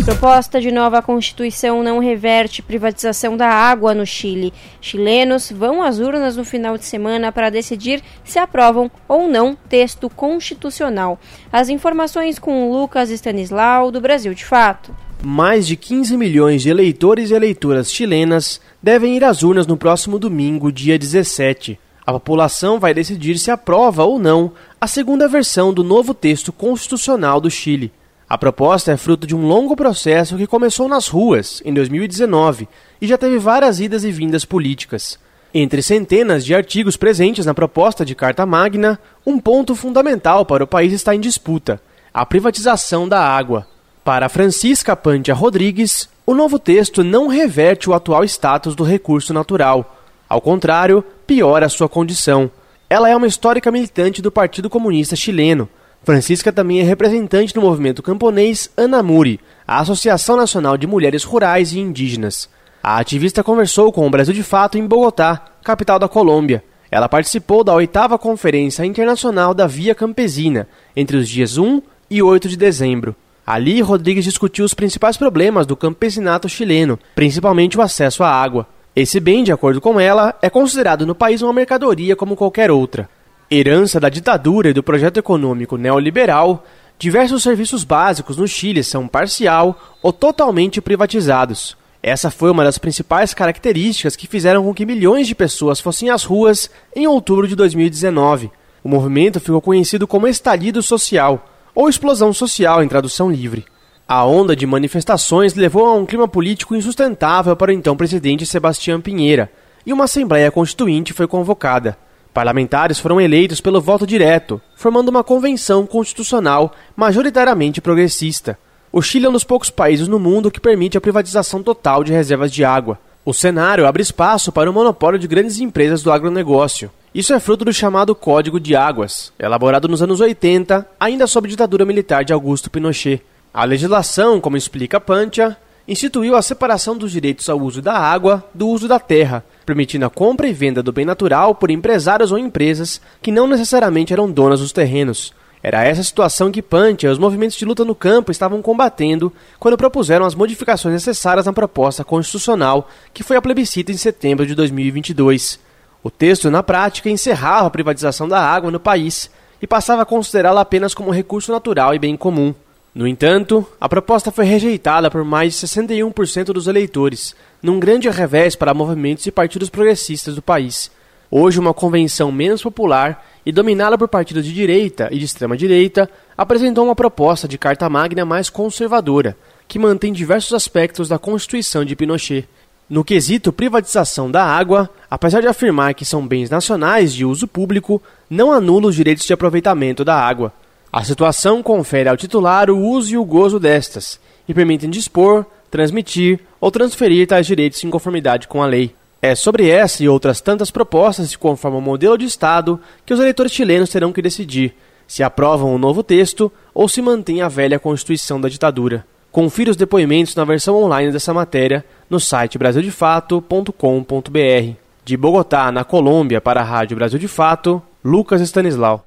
[0.05, 4.53] Proposta de nova Constituição não reverte privatização da água no Chile.
[4.81, 10.11] Chilenos vão às urnas no final de semana para decidir se aprovam ou não texto
[10.11, 11.21] constitucional.
[11.53, 14.93] As informações com Lucas Stanislau, do Brasil de Fato.
[15.23, 20.19] Mais de 15 milhões de eleitores e eleitoras chilenas devem ir às urnas no próximo
[20.19, 21.79] domingo, dia 17.
[22.07, 27.41] A população vai decidir se aprova ou não a segunda versão do novo texto constitucional
[27.41, 27.93] do Chile.
[28.29, 32.69] A proposta é fruto de um longo processo que começou nas ruas, em 2019,
[33.01, 35.19] e já teve várias idas e vindas políticas.
[35.55, 40.67] Entre centenas de artigos presentes na proposta de Carta Magna, um ponto fundamental para o
[40.67, 41.81] país está em disputa:
[42.13, 43.67] a privatização da água.
[44.05, 49.97] Para Francisca Pantia Rodrigues, o novo texto não reverte o atual status do recurso natural.
[50.29, 52.51] Ao contrário, piora sua condição.
[52.89, 55.69] Ela é uma histórica militante do Partido Comunista Chileno.
[56.05, 61.81] Francisca também é representante do movimento camponês Anamuri, a Associação Nacional de Mulheres Rurais e
[61.81, 62.49] Indígenas.
[62.81, 66.63] A ativista conversou com o Brasil de Fato em Bogotá, capital da Colômbia.
[66.89, 72.49] Ela participou da oitava Conferência Internacional da Via Campesina, entre os dias 1 e 8
[72.49, 73.17] de dezembro.
[73.45, 78.69] Ali, Rodrigues discutiu os principais problemas do campesinato chileno, principalmente o acesso à água.
[78.97, 83.07] Esse bem, de acordo com ela, é considerado no país uma mercadoria como qualquer outra.
[83.51, 86.65] Herança da ditadura e do projeto econômico neoliberal,
[86.99, 91.77] diversos serviços básicos no Chile são parcial ou totalmente privatizados.
[92.03, 96.25] Essa foi uma das principais características que fizeram com que milhões de pessoas fossem às
[96.25, 98.51] ruas em outubro de 2019.
[98.83, 103.67] O movimento ficou conhecido como estalido social ou explosão social em tradução livre.
[104.09, 109.01] A onda de manifestações levou a um clima político insustentável para o então presidente Sebastião
[109.01, 109.51] Pinheira,
[109.85, 111.99] e uma Assembleia Constituinte foi convocada.
[112.33, 118.57] Parlamentares foram eleitos pelo voto direto, formando uma convenção constitucional majoritariamente progressista.
[118.93, 122.13] O Chile é um dos poucos países no mundo que permite a privatização total de
[122.13, 123.01] reservas de água.
[123.25, 126.93] O cenário abre espaço para o monopólio de grandes empresas do agronegócio.
[127.13, 131.85] Isso é fruto do chamado Código de Águas, elaborado nos anos 80, ainda sob ditadura
[131.85, 133.21] militar de Augusto Pinochet.
[133.57, 135.57] A legislação, como explica Pantia,
[135.89, 140.11] instituiu a separação dos direitos ao uso da água do uso da terra, permitindo a
[140.11, 144.61] compra e venda do bem natural por empresários ou empresas que não necessariamente eram donas
[144.61, 145.33] dos terrenos.
[145.63, 149.79] Era essa situação que Pantia e os movimentos de luta no campo estavam combatendo quando
[149.79, 155.59] propuseram as modificações necessárias na proposta constitucional que foi a plebiscito em setembro de 2022.
[156.03, 159.31] O texto, na prática, encerrava a privatização da água no país
[159.63, 162.55] e passava a considerá-la apenas como recurso natural e bem comum.
[162.97, 168.57] No entanto, a proposta foi rejeitada por mais de 61% dos eleitores, num grande revés
[168.57, 170.91] para movimentos e partidos progressistas do país.
[171.31, 176.09] Hoje, uma convenção menos popular e dominada por partidos de direita e de extrema-direita
[176.39, 179.37] apresentou uma proposta de Carta Magna mais conservadora,
[179.69, 182.49] que mantém diversos aspectos da Constituição de Pinochet.
[182.89, 188.03] No quesito privatização da água, apesar de afirmar que são bens nacionais de uso público,
[188.31, 190.51] não anula os direitos de aproveitamento da água.
[190.97, 194.19] A situação confere ao titular o uso e o gozo destas,
[194.49, 198.95] e permitem dispor, transmitir ou transferir tais direitos em conformidade com a lei.
[199.21, 203.21] É sobre essa e outras tantas propostas que conformam o modelo de Estado que os
[203.21, 204.75] eleitores chilenos terão que decidir
[205.07, 209.05] se aprovam o novo texto ou se mantém a velha Constituição da ditadura.
[209.31, 214.75] Confira os depoimentos na versão online dessa matéria no site brasildefato.com.br.
[215.05, 219.05] De Bogotá, na Colômbia, para a Rádio Brasil de Fato, Lucas Stanislau.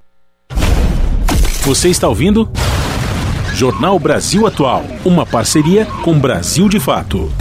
[1.70, 2.50] Você está ouvindo?
[3.54, 7.32] Jornal Brasil Atual, uma parceria com Brasil de Fato.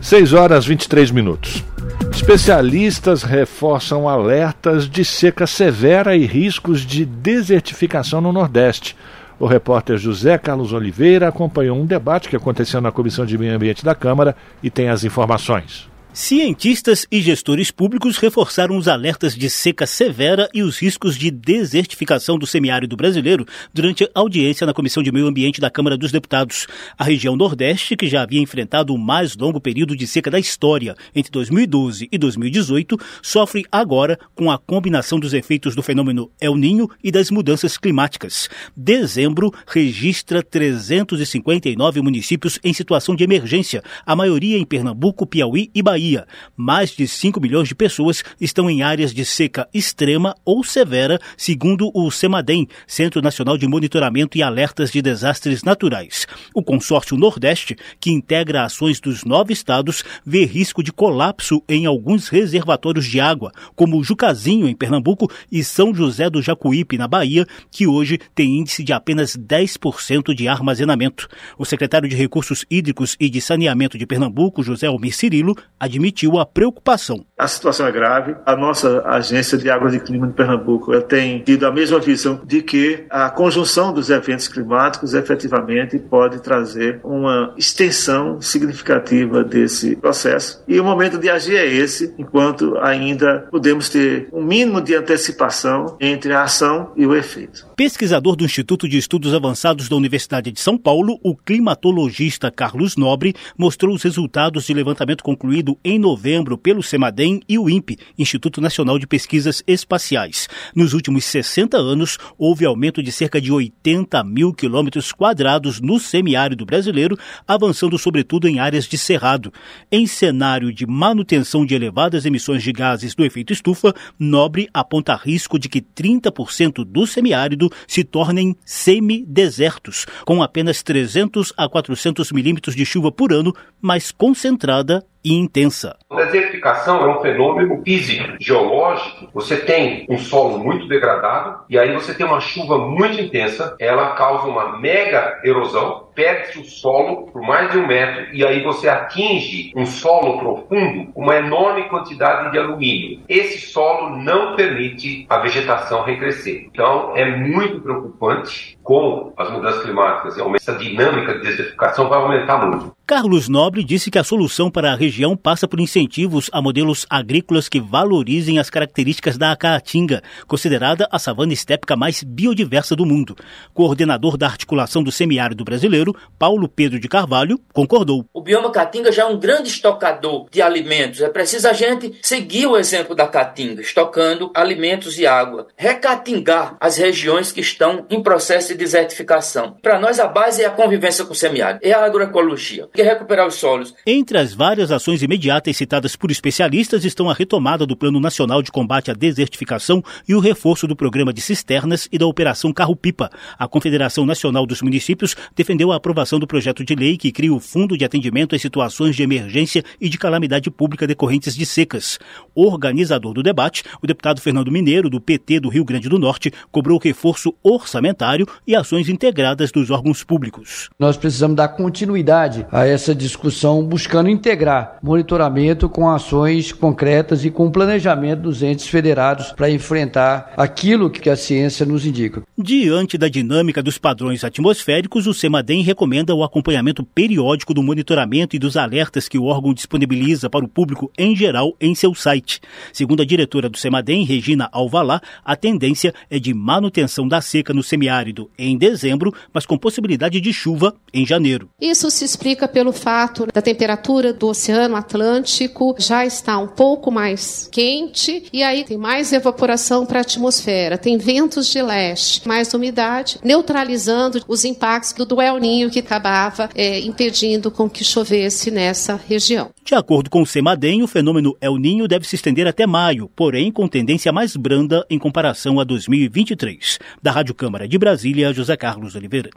[0.00, 1.62] 6 horas 23 minutos.
[2.10, 8.96] Especialistas reforçam alertas de seca severa e riscos de desertificação no Nordeste.
[9.38, 13.84] O repórter José Carlos Oliveira acompanhou um debate que aconteceu na Comissão de Meio Ambiente
[13.84, 15.88] da Câmara e tem as informações.
[16.18, 22.38] Cientistas e gestores públicos reforçaram os alertas de seca severa e os riscos de desertificação
[22.38, 26.66] do semiárido brasileiro durante audiência na Comissão de Meio Ambiente da Câmara dos Deputados.
[26.96, 30.96] A região Nordeste, que já havia enfrentado o mais longo período de seca da história
[31.14, 36.88] entre 2012 e 2018, sofre agora com a combinação dos efeitos do fenômeno El Ninho
[37.04, 38.48] e das mudanças climáticas.
[38.74, 46.05] Dezembro registra 359 municípios em situação de emergência, a maioria em Pernambuco, Piauí e Bahia
[46.06, 46.26] Bahia.
[46.56, 51.90] Mais de 5 milhões de pessoas estão em áreas de seca extrema ou severa, segundo
[51.92, 56.26] o CEMADEM, Centro Nacional de Monitoramento e Alertas de Desastres Naturais.
[56.54, 62.28] O consórcio Nordeste, que integra ações dos nove estados, vê risco de colapso em alguns
[62.28, 67.86] reservatórios de água, como Jucazinho, em Pernambuco, e São José do Jacuípe, na Bahia, que
[67.86, 71.28] hoje tem índice de apenas 10% de armazenamento.
[71.58, 75.56] O secretário de Recursos Hídricos e de Saneamento de Pernambuco, José Almir Cirilo,
[75.96, 77.24] admitiu a preocupação.
[77.38, 78.36] A situação é grave.
[78.44, 82.62] A nossa agência de águas e clima de Pernambuco tem tido a mesma visão de
[82.62, 90.62] que a conjunção dos eventos climáticos efetivamente pode trazer uma extensão significativa desse processo.
[90.68, 95.96] E o momento de agir é esse, enquanto ainda podemos ter um mínimo de antecipação
[96.00, 97.66] entre a ação e o efeito.
[97.76, 103.34] Pesquisador do Instituto de Estudos Avançados da Universidade de São Paulo, o climatologista Carlos Nobre
[103.56, 108.98] mostrou os resultados de levantamento concluído em novembro pelo CEMADEM e o INPE, Instituto Nacional
[108.98, 110.48] de Pesquisas Espaciais.
[110.74, 116.66] Nos últimos 60 anos, houve aumento de cerca de 80 mil quilômetros quadrados no semiárido
[116.66, 119.52] brasileiro, avançando sobretudo em áreas de cerrado.
[119.88, 125.56] Em cenário de manutenção de elevadas emissões de gases do efeito estufa, Nobre aponta risco
[125.56, 132.84] de que 30% do semiárido se tornem semidesertos, com apenas 300 a 400 milímetros de
[132.84, 135.96] chuva por ano, mais concentrada e intensa.
[136.08, 139.28] A desertificação é um fenômeno físico, geológico.
[139.34, 144.14] Você tem um solo muito degradado e aí você tem uma chuva muito intensa, ela
[144.14, 148.88] causa uma mega erosão, perde-se o solo por mais de um metro e aí você
[148.88, 153.20] atinge um solo profundo uma enorme quantidade de alumínio.
[153.28, 156.68] Esse solo não permite a vegetação recrescer.
[156.72, 160.38] Então é muito preocupante com as mudanças climáticas.
[160.54, 162.96] Essa dinâmica de desertificação vai aumentar muito.
[163.06, 167.68] Carlos Nobre disse que a solução para a região passa por incentivos a modelos agrícolas
[167.68, 173.36] que valorizem as características da caatinga, considerada a savana estépica mais biodiversa do mundo.
[173.72, 176.05] Coordenador da articulação do semiárido brasileiro,
[176.38, 178.24] Paulo Pedro de Carvalho, concordou.
[178.32, 181.20] O bioma caatinga já é um grande estocador de alimentos.
[181.20, 185.68] É preciso a gente seguir o exemplo da caatinga, estocando alimentos e água.
[185.76, 189.76] Recatingar as regiões que estão em processo de desertificação.
[189.82, 193.46] Para nós, a base é a convivência com o semiárido, é a agroecologia que recuperar
[193.46, 193.94] os solos.
[194.06, 198.72] Entre as várias ações imediatas citadas por especialistas estão a retomada do Plano Nacional de
[198.72, 203.30] Combate à Desertificação e o reforço do programa de cisternas e da Operação Carro-Pipa.
[203.58, 207.60] A Confederação Nacional dos Municípios defendeu a aprovação do projeto de lei que cria o
[207.60, 212.18] Fundo de Atendimento às Situações de Emergência e de Calamidade Pública decorrentes de secas.
[212.54, 216.98] Organizador do debate, o deputado Fernando Mineiro, do PT do Rio Grande do Norte, cobrou
[216.98, 220.88] reforço orçamentário e ações integradas dos órgãos públicos.
[220.98, 227.70] Nós precisamos dar continuidade a essa discussão, buscando integrar monitoramento com ações concretas e com
[227.70, 232.42] planejamento dos entes federados para enfrentar aquilo que a ciência nos indica.
[232.56, 238.58] Diante da dinâmica dos padrões atmosféricos, o CEMADEM recomenda o acompanhamento periódico do monitoramento e
[238.58, 242.60] dos alertas que o órgão disponibiliza para o público em geral em seu site.
[242.92, 247.82] Segundo a diretora do CEMADEM, Regina Alvalá, a tendência é de manutenção da seca no
[247.82, 251.70] semiárido em dezembro, mas com possibilidade de chuva em janeiro.
[251.80, 257.68] Isso se explica pelo fato da temperatura do Oceano Atlântico já está um pouco mais
[257.70, 263.38] quente e aí tem mais evaporação para a atmosfera, tem ventos de leste, mais umidade,
[263.44, 269.70] neutralizando os impactos do El Ninho que acabava é, impedindo com que chovesse nessa região.
[269.84, 273.70] De acordo com o CEMADEM, o fenômeno El Ninho deve se estender até maio, porém
[273.70, 276.98] com tendência mais branda em comparação a 2023.
[277.22, 279.50] Da Rádio Câmara de Brasília, José Carlos Oliveira.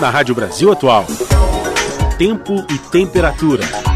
[0.00, 1.06] Na Rádio Brasil Atual,
[2.18, 3.93] tempo e temperatura.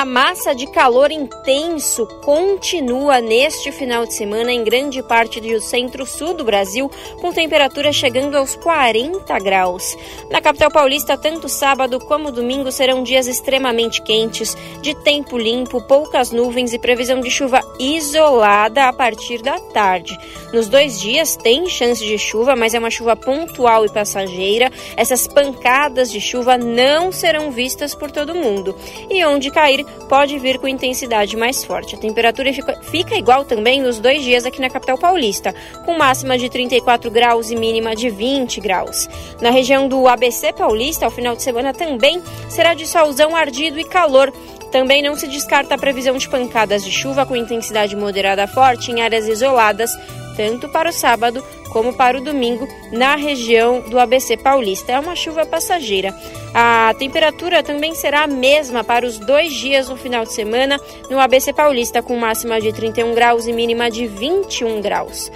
[0.00, 6.32] A massa de calor intenso continua neste final de semana em grande parte do centro-sul
[6.32, 6.90] do Brasil,
[7.20, 9.94] com temperatura chegando aos 40 graus.
[10.30, 16.30] Na capital paulista, tanto sábado como domingo serão dias extremamente quentes, de tempo limpo, poucas
[16.30, 20.18] nuvens e previsão de chuva isolada a partir da tarde.
[20.50, 24.72] Nos dois dias tem chance de chuva, mas é uma chuva pontual e passageira.
[24.96, 28.74] Essas pancadas de chuva não serão vistas por todo mundo.
[29.10, 31.94] E onde cair, pode vir com intensidade mais forte.
[31.94, 35.54] A temperatura fica, fica, igual também nos dois dias aqui na capital paulista,
[35.84, 39.08] com máxima de 34 graus e mínima de 20 graus.
[39.40, 43.84] Na região do ABC paulista, ao final de semana também será de solzão ardido e
[43.84, 44.32] calor.
[44.72, 49.02] Também não se descarta a previsão de pancadas de chuva com intensidade moderada forte em
[49.02, 49.90] áreas isoladas
[50.40, 54.90] tanto para o sábado como para o domingo na região do ABC Paulista.
[54.90, 56.16] É uma chuva passageira.
[56.54, 60.80] A temperatura também será a mesma para os dois dias no final de semana
[61.10, 65.30] no ABC Paulista, com máxima de 31 graus e mínima de 21 graus.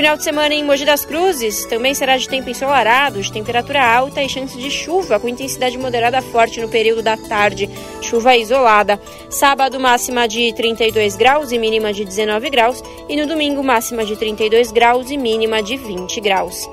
[0.00, 4.22] Final de semana em Mogi das Cruzes também será de tempo ensolarado, de temperatura alta
[4.22, 7.68] e chance de chuva com intensidade moderada forte no período da tarde,
[8.00, 8.98] chuva isolada.
[9.28, 14.16] Sábado, máxima de 32 graus e mínima de 19 graus, e no domingo, máxima de
[14.16, 16.66] 32 graus e mínima de 20 graus.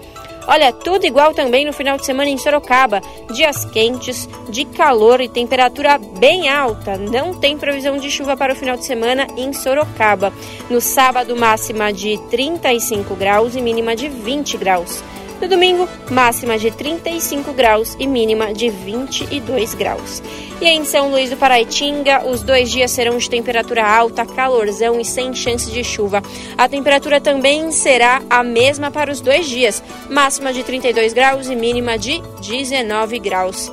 [0.47, 3.01] Olha, tudo igual também no final de semana em Sorocaba.
[3.33, 6.97] Dias quentes, de calor e temperatura bem alta.
[6.97, 10.31] Não tem previsão de chuva para o final de semana em Sorocaba.
[10.69, 15.03] No sábado, máxima de 35 graus e mínima de 20 graus.
[15.39, 20.21] No domingo, máxima de 35 graus e mínima de 22 graus.
[20.59, 25.05] E em São Luís do Paraitinga, os dois dias serão de temperatura alta, calorzão e
[25.05, 26.23] sem chance de chuva.
[26.57, 31.55] A temperatura também será a mesma para os dois dias, máxima de 32 graus e
[31.55, 33.71] mínima de 19 graus.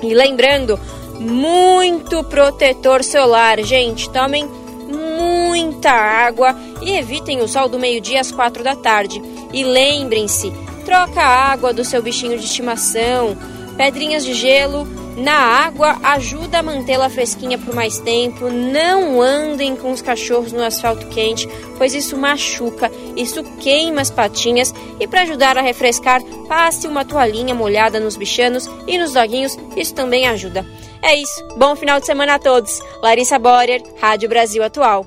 [0.00, 0.78] E lembrando,
[1.18, 4.08] muito protetor solar, gente.
[4.10, 4.48] Tomem
[4.88, 9.20] muita água e evitem o sol do meio-dia às quatro da tarde.
[9.52, 10.52] E lembrem-se,
[10.92, 13.34] Troca a água do seu bichinho de estimação.
[13.78, 14.86] Pedrinhas de gelo
[15.16, 18.50] na água ajuda a mantê-la fresquinha por mais tempo.
[18.50, 21.48] Não andem com os cachorros no asfalto quente,
[21.78, 24.74] pois isso machuca, isso queima as patinhas.
[25.00, 29.94] E para ajudar a refrescar, passe uma toalhinha molhada nos bichanos e nos doguinhos, isso
[29.94, 30.62] também ajuda.
[31.02, 31.42] É isso.
[31.56, 32.80] Bom final de semana a todos.
[33.02, 35.06] Larissa Borer, Rádio Brasil Atual.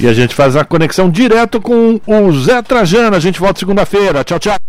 [0.00, 3.16] E a gente faz a conexão direto com o Zé Trajano.
[3.16, 4.24] A gente volta segunda-feira.
[4.24, 4.60] Tchau, tchau.